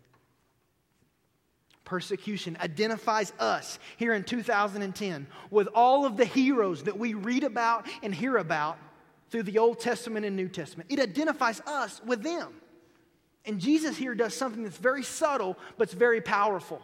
persecution 1.90 2.56
identifies 2.62 3.34
us 3.40 3.80
here 3.98 4.14
in 4.14 4.24
2010 4.24 5.26
with 5.50 5.68
all 5.74 6.06
of 6.06 6.18
the 6.18 6.26
heroes 6.26 6.84
that 6.84 6.98
we 6.98 7.16
read 7.16 7.44
about 7.44 7.88
and 8.04 8.14
hear 8.14 8.38
about 8.38 8.78
through 9.32 9.42
the 9.42 9.58
Old 9.58 9.80
Testament 9.80 10.24
and 10.24 10.36
New 10.36 10.48
Testament. 10.48 10.92
It 10.92 11.00
identifies 11.00 11.60
us 11.62 12.00
with 12.06 12.22
them. 12.22 12.54
And 13.46 13.60
Jesus 13.60 13.98
here 13.98 14.14
does 14.14 14.36
something 14.36 14.64
that's 14.64 14.78
very 14.78 15.02
subtle, 15.02 15.58
but 15.78 15.86
it's 15.86 15.94
very 15.94 16.22
powerful. 16.22 16.80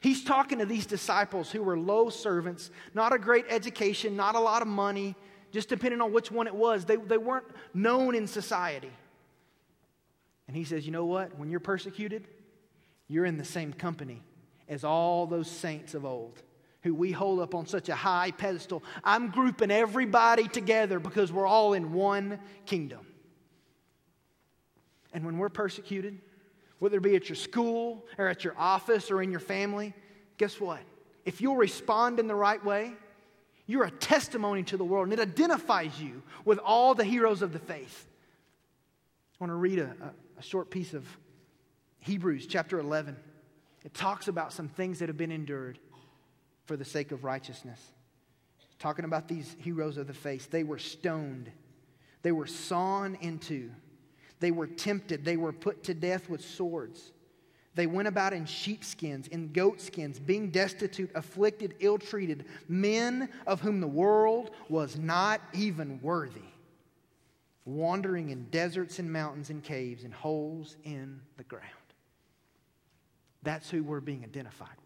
He's 0.00 0.22
talking 0.22 0.58
to 0.58 0.66
these 0.66 0.86
disciples 0.86 1.50
who 1.50 1.62
were 1.62 1.76
low 1.76 2.10
servants, 2.10 2.70
not 2.94 3.12
a 3.12 3.18
great 3.18 3.46
education, 3.48 4.14
not 4.14 4.36
a 4.36 4.40
lot 4.40 4.62
of 4.62 4.68
money, 4.68 5.16
just 5.54 5.68
depending 5.68 6.00
on 6.00 6.12
which 6.12 6.32
one 6.32 6.48
it 6.48 6.54
was. 6.54 6.84
They, 6.84 6.96
they 6.96 7.16
weren't 7.16 7.46
known 7.72 8.16
in 8.16 8.26
society. 8.26 8.90
And 10.48 10.56
he 10.56 10.64
says, 10.64 10.84
You 10.84 10.90
know 10.90 11.06
what? 11.06 11.38
When 11.38 11.48
you're 11.48 11.60
persecuted, 11.60 12.26
you're 13.06 13.24
in 13.24 13.38
the 13.38 13.44
same 13.44 13.72
company 13.72 14.20
as 14.68 14.82
all 14.82 15.26
those 15.26 15.48
saints 15.48 15.94
of 15.94 16.04
old 16.04 16.42
who 16.82 16.92
we 16.92 17.12
hold 17.12 17.40
up 17.40 17.54
on 17.54 17.66
such 17.66 17.88
a 17.88 17.94
high 17.94 18.32
pedestal. 18.32 18.82
I'm 19.02 19.30
grouping 19.30 19.70
everybody 19.70 20.48
together 20.48 20.98
because 20.98 21.32
we're 21.32 21.46
all 21.46 21.72
in 21.72 21.92
one 21.92 22.38
kingdom. 22.66 23.06
And 25.14 25.24
when 25.24 25.38
we're 25.38 25.48
persecuted, 25.48 26.18
whether 26.80 26.98
it 26.98 27.02
be 27.02 27.14
at 27.16 27.28
your 27.28 27.36
school 27.36 28.04
or 28.18 28.28
at 28.28 28.44
your 28.44 28.54
office 28.58 29.10
or 29.10 29.22
in 29.22 29.30
your 29.30 29.40
family, 29.40 29.94
guess 30.36 30.60
what? 30.60 30.80
If 31.24 31.40
you'll 31.40 31.56
respond 31.56 32.18
in 32.20 32.26
the 32.26 32.34
right 32.34 32.62
way, 32.62 32.92
you're 33.66 33.84
a 33.84 33.90
testimony 33.90 34.62
to 34.64 34.76
the 34.76 34.84
world 34.84 35.06
and 35.06 35.12
it 35.12 35.20
identifies 35.20 36.00
you 36.00 36.22
with 36.44 36.58
all 36.58 36.94
the 36.94 37.04
heroes 37.04 37.42
of 37.42 37.52
the 37.52 37.58
faith. 37.58 38.06
I 39.40 39.44
want 39.44 39.50
to 39.50 39.56
read 39.56 39.78
a, 39.78 39.94
a, 40.38 40.42
short 40.42 40.70
piece 40.70 40.94
of 40.94 41.04
Hebrews 42.00 42.46
chapter 42.46 42.78
11. 42.78 43.16
It 43.84 43.94
talks 43.94 44.28
about 44.28 44.52
some 44.52 44.68
things 44.68 44.98
that 44.98 45.08
have 45.08 45.16
been 45.16 45.32
endured 45.32 45.78
for 46.66 46.76
the 46.76 46.84
sake 46.84 47.10
of 47.10 47.24
righteousness. 47.24 47.80
Talking 48.78 49.04
about 49.06 49.28
these 49.28 49.56
heroes 49.60 49.96
of 49.96 50.06
the 50.06 50.14
faith, 50.14 50.50
they 50.50 50.64
were 50.64 50.78
stoned, 50.78 51.50
they 52.22 52.32
were 52.32 52.46
sawn 52.46 53.16
into, 53.20 53.70
they 54.40 54.50
were 54.50 54.66
tempted, 54.66 55.24
they 55.24 55.36
were 55.36 55.52
put 55.52 55.84
to 55.84 55.94
death 55.94 56.28
with 56.28 56.44
swords. 56.44 57.12
They 57.74 57.86
went 57.86 58.06
about 58.06 58.32
in 58.32 58.46
sheepskins, 58.46 59.26
in 59.28 59.52
goatskins, 59.52 60.20
being 60.20 60.50
destitute, 60.50 61.10
afflicted, 61.14 61.74
ill 61.80 61.98
treated, 61.98 62.44
men 62.68 63.28
of 63.46 63.60
whom 63.60 63.80
the 63.80 63.86
world 63.86 64.52
was 64.68 64.96
not 64.96 65.40
even 65.52 66.00
worthy, 66.00 66.40
wandering 67.64 68.30
in 68.30 68.44
deserts 68.50 69.00
and 69.00 69.12
mountains 69.12 69.50
and 69.50 69.62
caves 69.62 70.04
and 70.04 70.14
holes 70.14 70.76
in 70.84 71.20
the 71.36 71.44
ground. 71.44 71.64
That's 73.42 73.68
who 73.68 73.82
we're 73.82 74.00
being 74.00 74.22
identified. 74.22 74.76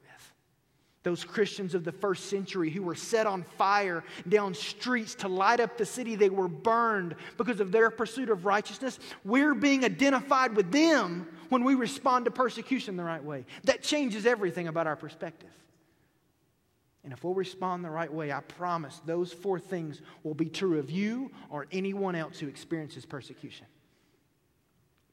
Those 1.08 1.24
Christians 1.24 1.74
of 1.74 1.84
the 1.84 1.92
first 1.92 2.26
century 2.26 2.68
who 2.68 2.82
were 2.82 2.94
set 2.94 3.26
on 3.26 3.42
fire 3.42 4.04
down 4.28 4.52
streets 4.52 5.14
to 5.14 5.28
light 5.28 5.58
up 5.58 5.78
the 5.78 5.86
city, 5.86 6.16
they 6.16 6.28
were 6.28 6.48
burned 6.48 7.14
because 7.38 7.60
of 7.60 7.72
their 7.72 7.88
pursuit 7.88 8.28
of 8.28 8.44
righteousness. 8.44 8.98
We're 9.24 9.54
being 9.54 9.86
identified 9.86 10.54
with 10.54 10.70
them 10.70 11.26
when 11.48 11.64
we 11.64 11.74
respond 11.76 12.26
to 12.26 12.30
persecution 12.30 12.98
the 12.98 13.04
right 13.04 13.24
way. 13.24 13.46
That 13.64 13.82
changes 13.82 14.26
everything 14.26 14.68
about 14.68 14.86
our 14.86 14.96
perspective. 14.96 15.48
And 17.04 17.14
if 17.14 17.24
we'll 17.24 17.32
respond 17.32 17.86
the 17.86 17.90
right 17.90 18.12
way, 18.12 18.30
I 18.30 18.40
promise 18.40 19.00
those 19.06 19.32
four 19.32 19.58
things 19.58 20.02
will 20.24 20.34
be 20.34 20.50
true 20.50 20.78
of 20.78 20.90
you 20.90 21.30
or 21.48 21.64
anyone 21.72 22.16
else 22.16 22.38
who 22.38 22.48
experiences 22.48 23.06
persecution. 23.06 23.64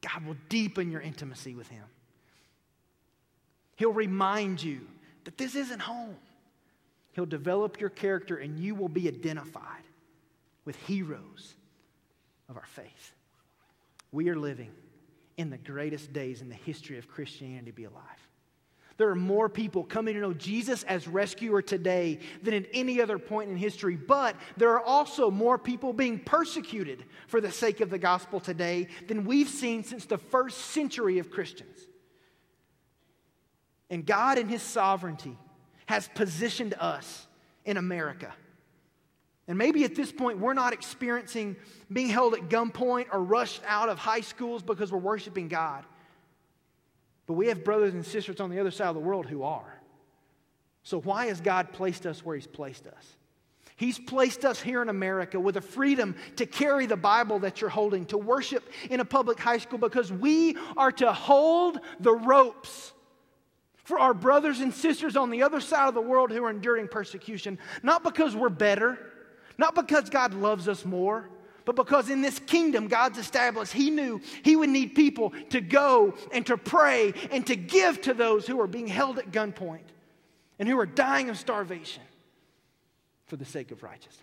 God 0.02 0.26
will 0.26 0.36
deepen 0.50 0.90
your 0.90 1.00
intimacy 1.00 1.54
with 1.54 1.68
Him. 1.68 1.84
He'll 3.76 3.94
remind 3.94 4.62
you 4.62 4.82
that 5.26 5.36
this 5.36 5.56
isn't 5.56 5.80
home. 5.80 6.16
He'll 7.12 7.26
develop 7.26 7.80
your 7.80 7.90
character 7.90 8.36
and 8.36 8.58
you 8.58 8.74
will 8.74 8.88
be 8.88 9.08
identified 9.08 9.82
with 10.64 10.76
heroes 10.86 11.54
of 12.48 12.56
our 12.56 12.66
faith. 12.66 13.12
We 14.12 14.28
are 14.30 14.36
living 14.36 14.70
in 15.36 15.50
the 15.50 15.58
greatest 15.58 16.12
days 16.12 16.42
in 16.42 16.48
the 16.48 16.54
history 16.54 16.96
of 16.96 17.08
Christianity 17.08 17.66
to 17.66 17.72
be 17.72 17.84
alive. 17.84 18.02
There 18.98 19.10
are 19.10 19.16
more 19.16 19.48
people 19.48 19.82
coming 19.82 20.14
to 20.14 20.20
know 20.20 20.32
Jesus 20.32 20.84
as 20.84 21.08
rescuer 21.08 21.60
today 21.60 22.20
than 22.42 22.54
at 22.54 22.66
any 22.72 23.00
other 23.00 23.18
point 23.18 23.50
in 23.50 23.56
history, 23.56 23.96
but 23.96 24.36
there 24.56 24.70
are 24.70 24.80
also 24.80 25.30
more 25.30 25.58
people 25.58 25.92
being 25.92 26.20
persecuted 26.20 27.04
for 27.26 27.40
the 27.40 27.50
sake 27.50 27.80
of 27.80 27.90
the 27.90 27.98
gospel 27.98 28.38
today 28.40 28.86
than 29.08 29.24
we've 29.24 29.50
seen 29.50 29.82
since 29.82 30.06
the 30.06 30.16
first 30.16 30.58
century 30.58 31.18
of 31.18 31.30
Christians. 31.30 31.88
And 33.90 34.04
God, 34.04 34.38
in 34.38 34.48
His 34.48 34.62
sovereignty, 34.62 35.36
has 35.86 36.08
positioned 36.14 36.74
us 36.74 37.26
in 37.64 37.76
America. 37.76 38.32
And 39.48 39.56
maybe 39.56 39.84
at 39.84 39.94
this 39.94 40.10
point, 40.10 40.38
we're 40.38 40.54
not 40.54 40.72
experiencing 40.72 41.56
being 41.92 42.08
held 42.08 42.34
at 42.34 42.48
gunpoint 42.48 43.06
or 43.12 43.22
rushed 43.22 43.62
out 43.66 43.88
of 43.88 43.98
high 43.98 44.20
schools 44.20 44.62
because 44.62 44.90
we're 44.90 44.98
worshiping 44.98 45.48
God. 45.48 45.84
But 47.26 47.34
we 47.34 47.46
have 47.48 47.64
brothers 47.64 47.94
and 47.94 48.04
sisters 48.04 48.40
on 48.40 48.50
the 48.50 48.58
other 48.58 48.70
side 48.70 48.88
of 48.88 48.94
the 48.94 49.00
world 49.00 49.26
who 49.26 49.42
are. 49.42 49.80
So, 50.82 51.00
why 51.00 51.26
has 51.26 51.40
God 51.40 51.72
placed 51.72 52.06
us 52.06 52.24
where 52.24 52.36
He's 52.36 52.46
placed 52.46 52.86
us? 52.86 53.16
He's 53.76 53.98
placed 53.98 54.44
us 54.44 54.60
here 54.60 54.80
in 54.80 54.88
America 54.88 55.38
with 55.38 55.56
a 55.58 55.60
freedom 55.60 56.16
to 56.36 56.46
carry 56.46 56.86
the 56.86 56.96
Bible 56.96 57.40
that 57.40 57.60
you're 57.60 57.68
holding, 57.68 58.06
to 58.06 58.16
worship 58.16 58.64
in 58.88 59.00
a 59.00 59.04
public 59.04 59.38
high 59.38 59.58
school, 59.58 59.78
because 59.78 60.10
we 60.10 60.56
are 60.76 60.92
to 60.92 61.12
hold 61.12 61.78
the 62.00 62.14
ropes 62.14 62.92
for 63.86 64.00
our 64.00 64.12
brothers 64.12 64.58
and 64.58 64.74
sisters 64.74 65.16
on 65.16 65.30
the 65.30 65.44
other 65.44 65.60
side 65.60 65.86
of 65.86 65.94
the 65.94 66.00
world 66.00 66.32
who 66.32 66.44
are 66.44 66.50
enduring 66.50 66.88
persecution, 66.88 67.56
not 67.84 68.02
because 68.02 68.34
we're 68.34 68.48
better, 68.48 68.98
not 69.58 69.76
because 69.76 70.10
God 70.10 70.34
loves 70.34 70.66
us 70.66 70.84
more, 70.84 71.30
but 71.64 71.76
because 71.76 72.10
in 72.10 72.20
this 72.20 72.40
kingdom 72.40 72.88
God's 72.88 73.16
established, 73.16 73.72
He 73.72 73.90
knew 73.90 74.20
He 74.42 74.56
would 74.56 74.70
need 74.70 74.96
people 74.96 75.32
to 75.50 75.60
go 75.60 76.14
and 76.32 76.44
to 76.46 76.56
pray 76.56 77.14
and 77.30 77.46
to 77.46 77.54
give 77.54 78.02
to 78.02 78.12
those 78.12 78.44
who 78.44 78.60
are 78.60 78.66
being 78.66 78.88
held 78.88 79.20
at 79.20 79.30
gunpoint 79.30 79.86
and 80.58 80.68
who 80.68 80.78
are 80.80 80.86
dying 80.86 81.30
of 81.30 81.38
starvation 81.38 82.02
for 83.26 83.36
the 83.36 83.44
sake 83.44 83.70
of 83.70 83.84
righteousness. 83.84 84.22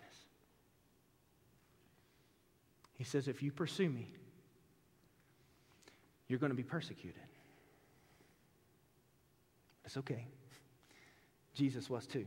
He 2.98 3.06
says, 3.06 3.30
If 3.30 3.42
you 3.42 3.54
pursue 3.54 3.88
me, 3.88 4.12
you're 6.28 6.40
going 6.40 6.52
to 6.52 6.56
be 6.56 6.64
persecuted. 6.64 7.22
It's 9.86 9.98
okay. 9.98 10.28
Jesus 11.54 11.90
was 11.90 12.08
too. 12.08 12.26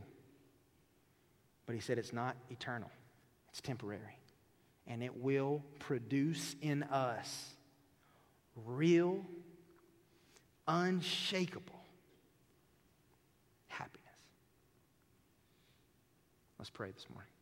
But 1.65 1.75
he 1.75 1.81
said 1.81 1.97
it's 1.97 2.13
not 2.13 2.35
eternal, 2.49 2.89
it's 3.49 3.61
temporary. 3.61 4.19
And 4.89 5.03
it 5.03 5.17
will 5.17 5.63
produce 5.79 6.55
in 6.61 6.83
us 6.83 7.55
real, 8.65 9.25
unshakable 10.65 11.81
happiness. 13.67 14.07
Let's 16.57 16.69
pray 16.69 16.91
this 16.91 17.05
morning. 17.09 17.36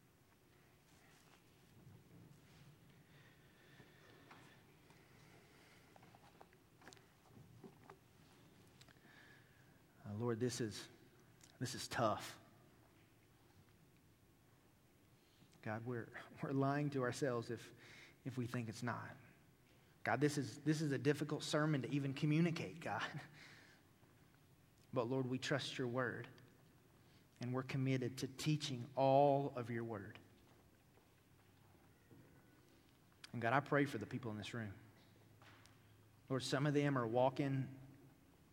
Lord, 10.19 10.39
this 10.39 10.61
is, 10.61 10.81
this 11.59 11.75
is 11.75 11.87
tough. 11.87 12.35
God, 15.63 15.81
we're, 15.85 16.07
we're 16.41 16.51
lying 16.51 16.89
to 16.91 17.03
ourselves 17.03 17.49
if, 17.49 17.61
if 18.25 18.37
we 18.37 18.45
think 18.45 18.69
it's 18.69 18.83
not. 18.83 19.15
God, 20.03 20.21
this 20.21 20.37
is, 20.37 20.59
this 20.65 20.81
is 20.81 20.91
a 20.91 20.97
difficult 20.97 21.43
sermon 21.43 21.81
to 21.81 21.91
even 21.91 22.13
communicate, 22.13 22.79
God. 22.81 23.01
But 24.93 25.11
Lord, 25.11 25.29
we 25.29 25.37
trust 25.37 25.77
your 25.77 25.89
word, 25.89 26.25
and 27.41 27.51
we're 27.51 27.63
committed 27.63 28.15
to 28.19 28.27
teaching 28.37 28.85
all 28.95 29.51
of 29.57 29.69
your 29.69 29.83
word. 29.83 30.17
And 33.33 33.41
God, 33.41 33.51
I 33.51 33.59
pray 33.59 33.83
for 33.83 33.97
the 33.97 34.05
people 34.05 34.31
in 34.31 34.37
this 34.37 34.53
room. 34.53 34.71
Lord, 36.29 36.43
some 36.43 36.65
of 36.65 36.73
them 36.73 36.97
are 36.97 37.05
walking 37.05 37.67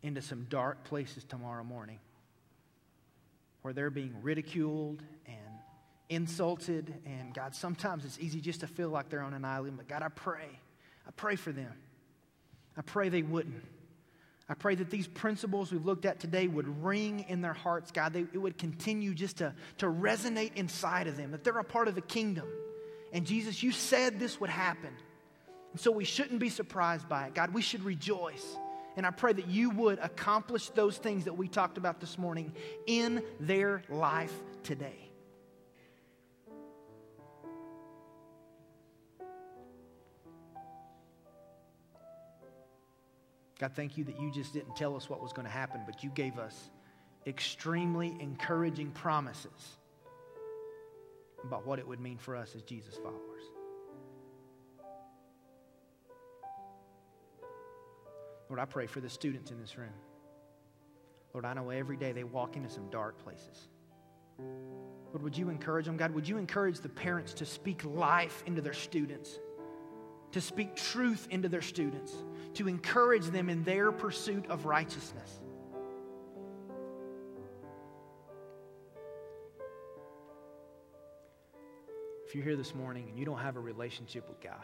into 0.03 0.23
some 0.23 0.47
dark 0.49 0.85
places 0.85 1.25
tomorrow 1.25 1.65
morning 1.65 1.99
where 3.63 3.73
they're 3.73 3.91
being 3.91 4.15
ridiculed 4.23 5.03
and 5.27 5.37
insulted. 6.09 6.93
And 7.07 7.33
God, 7.33 7.55
sometimes 7.55 8.05
it's 8.05 8.19
easy 8.19 8.41
just 8.41 8.61
to 8.61 8.67
feel 8.67 8.91
like 8.91 9.09
they're 9.09 9.23
on 9.23 9.35
an 9.35 9.45
island, 9.45 9.77
but 9.77 9.89
God, 9.89 10.03
I 10.03 10.09
pray. 10.09 10.49
I 11.07 11.11
pray 11.13 11.37
for 11.37 11.53
them. 11.53 11.73
I 12.77 12.83
pray 12.83 13.09
they 13.09 13.23
wouldn't. 13.23 13.65
I 14.49 14.55
pray 14.55 14.75
that 14.75 14.91
these 14.91 15.07
principles 15.07 15.73
we've 15.73 15.85
looked 15.85 16.05
at 16.05 16.21
today 16.21 16.47
would 16.49 16.85
ring 16.85 17.25
in 17.29 17.41
their 17.41 17.53
hearts, 17.53 17.91
God. 17.93 18.13
They, 18.13 18.21
it 18.21 18.39
would 18.39 18.59
continue 18.59 19.15
just 19.15 19.39
to, 19.39 19.55
to 19.79 19.87
resonate 19.87 20.57
inside 20.57 21.07
of 21.07 21.17
them, 21.17 21.31
that 21.31 21.45
they're 21.45 21.59
a 21.59 21.65
part 21.65 21.89
of 21.89 21.95
the 21.95 22.03
kingdom. 22.03 22.47
And 23.13 23.25
Jesus, 23.25 23.63
you 23.63 23.73
said 23.73 24.19
this 24.19 24.41
would 24.41 24.51
happen. 24.51 24.91
And 25.73 25.81
so 25.81 25.91
we 25.91 26.05
shouldn't 26.05 26.41
be 26.41 26.51
surprised 26.51 27.09
by 27.09 27.27
it. 27.27 27.35
God, 27.35 27.55
we 27.55 27.63
should 27.63 27.85
rejoice 27.85 28.57
And 28.97 29.07
I 29.07 29.11
pray 29.11 29.33
that 29.33 29.49
you 29.49 29.71
would 29.71 29.99
accomplish 30.01 30.69
those 30.71 30.99
things 30.99 31.25
that 31.25 31.37
we 31.37 31.49
talked 31.49 31.79
about 31.79 32.01
this 32.01 32.19
morning 32.19 32.53
in 32.87 33.23
their 33.41 33.83
life 33.89 34.35
today. 34.63 35.13
God, 43.59 43.73
thank 43.77 43.97
you 43.97 44.03
that 44.05 44.21
you 44.21 44.33
just 44.33 44.53
didn't 44.53 44.75
tell 44.75 44.97
us 44.97 45.09
what 45.09 45.23
was 45.23 45.33
going 45.33 45.47
to 45.47 45.53
happen, 45.53 45.83
but 45.87 46.03
you 46.03 46.11
gave 46.11 46.37
us 46.37 46.71
extremely 47.29 48.17
encouraging 48.19 48.91
promises 48.91 49.79
about 51.45 51.65
what 51.65 51.79
it 51.79 51.87
would 51.87 52.01
mean 52.01 52.19
for 52.19 52.35
us 52.35 52.55
as 52.57 52.63
Jesus 52.63 52.97
followers. 52.97 53.52
Lord, 58.53 58.61
I 58.61 58.67
pray 58.67 58.87
for 58.87 59.01
the 59.01 59.09
students 59.09 59.51
in 59.51 59.59
this 59.59 59.79
room. 59.79 59.95
Lord, 61.33 61.47
I 61.47 61.55
know 61.55 61.71
every 61.71 61.97
day 61.97 62.13
they 62.13 62.23
walk 62.23 62.55
into 62.55 62.69
some 62.69 62.91
dark 62.91 63.17
places. 63.17 63.69
Lord, 64.39 65.23
would 65.23 65.39
you 65.39 65.49
encourage 65.49 65.87
them? 65.87 65.97
God, 65.97 66.11
would 66.11 66.29
you 66.29 66.37
encourage 66.37 66.81
the 66.81 66.91
parents 66.91 67.33
to 67.33 67.47
speak 67.47 67.83
life 67.83 68.45
into 68.45 68.61
their 68.61 68.75
students, 68.75 69.39
to 70.33 70.41
speak 70.43 70.77
truth 70.77 71.29
into 71.31 71.49
their 71.49 71.63
students, 71.63 72.13
to 72.53 72.69
encourage 72.69 73.25
them 73.25 73.49
in 73.49 73.65
their 73.65 73.91
pursuit 73.91 74.45
of 74.51 74.67
righteousness? 74.67 75.41
If 82.27 82.35
you're 82.35 82.45
here 82.45 82.57
this 82.57 82.75
morning 82.75 83.09
and 83.09 83.19
you 83.19 83.25
don't 83.25 83.39
have 83.39 83.57
a 83.57 83.61
relationship 83.61 84.29
with 84.29 84.43
God, 84.43 84.61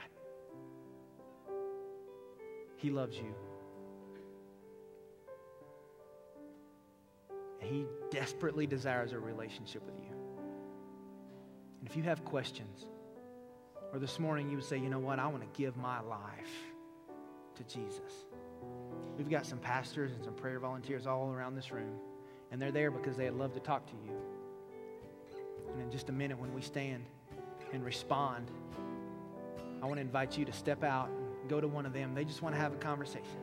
He 2.77 2.91
loves 2.91 3.17
you. 3.17 3.35
He 7.61 7.87
desperately 8.11 8.67
desires 8.67 9.13
a 9.13 9.19
relationship 9.19 9.85
with 9.85 9.99
you. 9.99 10.11
And 11.81 11.89
if 11.89 11.97
you 11.97 12.03
have 12.05 12.25
questions, 12.25 12.87
or 13.93 13.99
this 13.99 14.19
morning 14.19 14.49
you 14.51 14.57
would 14.57 14.65
say, 14.65 14.79
you 14.79 14.91
know 14.91 14.99
what, 14.99 15.19
I 15.19 15.27
want 15.27 15.43
to 15.43 15.59
give 15.59 15.77
my 15.77 16.01
life 16.01 16.53
to 17.57 17.65
Jesus. 17.65 18.27
We've 19.17 19.29
got 19.29 19.47
some 19.47 19.59
pastors 19.59 20.13
and 20.13 20.25
some 20.25 20.35
prayer 20.35 20.59
volunteers 20.59 21.07
all 21.07 21.33
around 21.33 21.55
this 21.55 21.71
room, 21.71 21.99
and 22.51 22.61
they're 22.61 22.73
there 22.73 22.91
because 22.91 23.17
they'd 23.17 23.31
love 23.31 23.55
to 23.55 23.61
talk 23.61 23.87
to 23.87 23.95
you. 24.05 24.13
And 25.73 25.83
in 25.83 25.91
just 25.91 26.09
a 26.09 26.13
minute, 26.13 26.39
when 26.39 26.55
we 26.55 26.63
stand 26.63 27.05
and 27.73 27.85
respond, 27.85 28.51
I 29.83 29.87
want 29.87 29.97
to 29.97 30.01
invite 30.01 30.37
you 30.37 30.45
to 30.45 30.53
step 30.53 30.83
out 30.83 31.09
and 31.09 31.51
go 31.51 31.61
to 31.61 31.69
one 31.69 31.87
of 31.87 31.93
them. 31.93 32.15
They 32.15 32.25
just 32.25 32.43
want 32.43 32.55
to 32.55 32.61
have 32.61 32.73
a 32.73 32.77
conversation. 32.77 33.39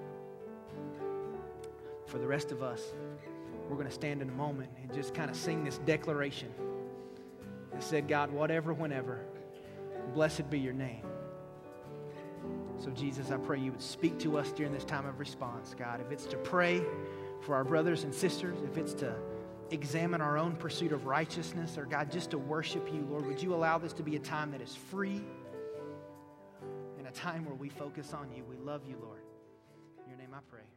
For 2.07 2.17
the 2.17 2.27
rest 2.27 2.51
of 2.51 2.61
us, 2.61 2.81
we're 3.69 3.75
going 3.75 3.87
to 3.87 3.93
stand 3.93 4.21
in 4.21 4.29
a 4.29 4.33
moment 4.33 4.69
and 4.81 4.93
just 4.93 5.13
kind 5.13 5.29
of 5.29 5.35
sing 5.35 5.63
this 5.63 5.79
declaration 5.79 6.49
and 7.73 7.83
said, 7.83 8.07
God, 8.07 8.31
whatever, 8.31 8.73
whenever, 8.73 9.21
blessed 10.13 10.49
be 10.49 10.59
your 10.59 10.73
name. 10.73 11.03
So, 12.77 12.91
Jesus, 12.91 13.31
I 13.31 13.37
pray 13.37 13.59
you 13.59 13.71
would 13.71 13.81
speak 13.81 14.19
to 14.19 14.37
us 14.37 14.51
during 14.51 14.71
this 14.71 14.85
time 14.85 15.05
of 15.05 15.19
response, 15.19 15.75
God. 15.77 16.01
If 16.01 16.11
it's 16.11 16.25
to 16.27 16.37
pray 16.37 16.83
for 17.41 17.55
our 17.55 17.63
brothers 17.63 18.03
and 18.03 18.13
sisters, 18.13 18.57
if 18.69 18.77
it's 18.77 18.93
to 18.95 19.15
examine 19.71 20.21
our 20.21 20.37
own 20.37 20.55
pursuit 20.55 20.91
of 20.91 21.05
righteousness, 21.05 21.77
or 21.77 21.85
God, 21.85 22.11
just 22.11 22.31
to 22.31 22.37
worship 22.37 22.87
you, 22.93 23.07
Lord, 23.09 23.25
would 23.25 23.41
you 23.41 23.53
allow 23.53 23.77
this 23.77 23.93
to 23.93 24.03
be 24.03 24.15
a 24.15 24.19
time 24.19 24.51
that 24.51 24.61
is 24.61 24.75
free 24.75 25.23
and 26.97 27.07
a 27.07 27.11
time 27.11 27.45
where 27.45 27.55
we 27.55 27.69
focus 27.69 28.13
on 28.13 28.31
you? 28.31 28.43
We 28.43 28.57
love 28.57 28.81
you, 28.87 28.97
Lord. 29.01 29.21
In 30.03 30.09
your 30.09 30.19
name 30.19 30.33
I 30.33 30.39
pray. 30.49 30.74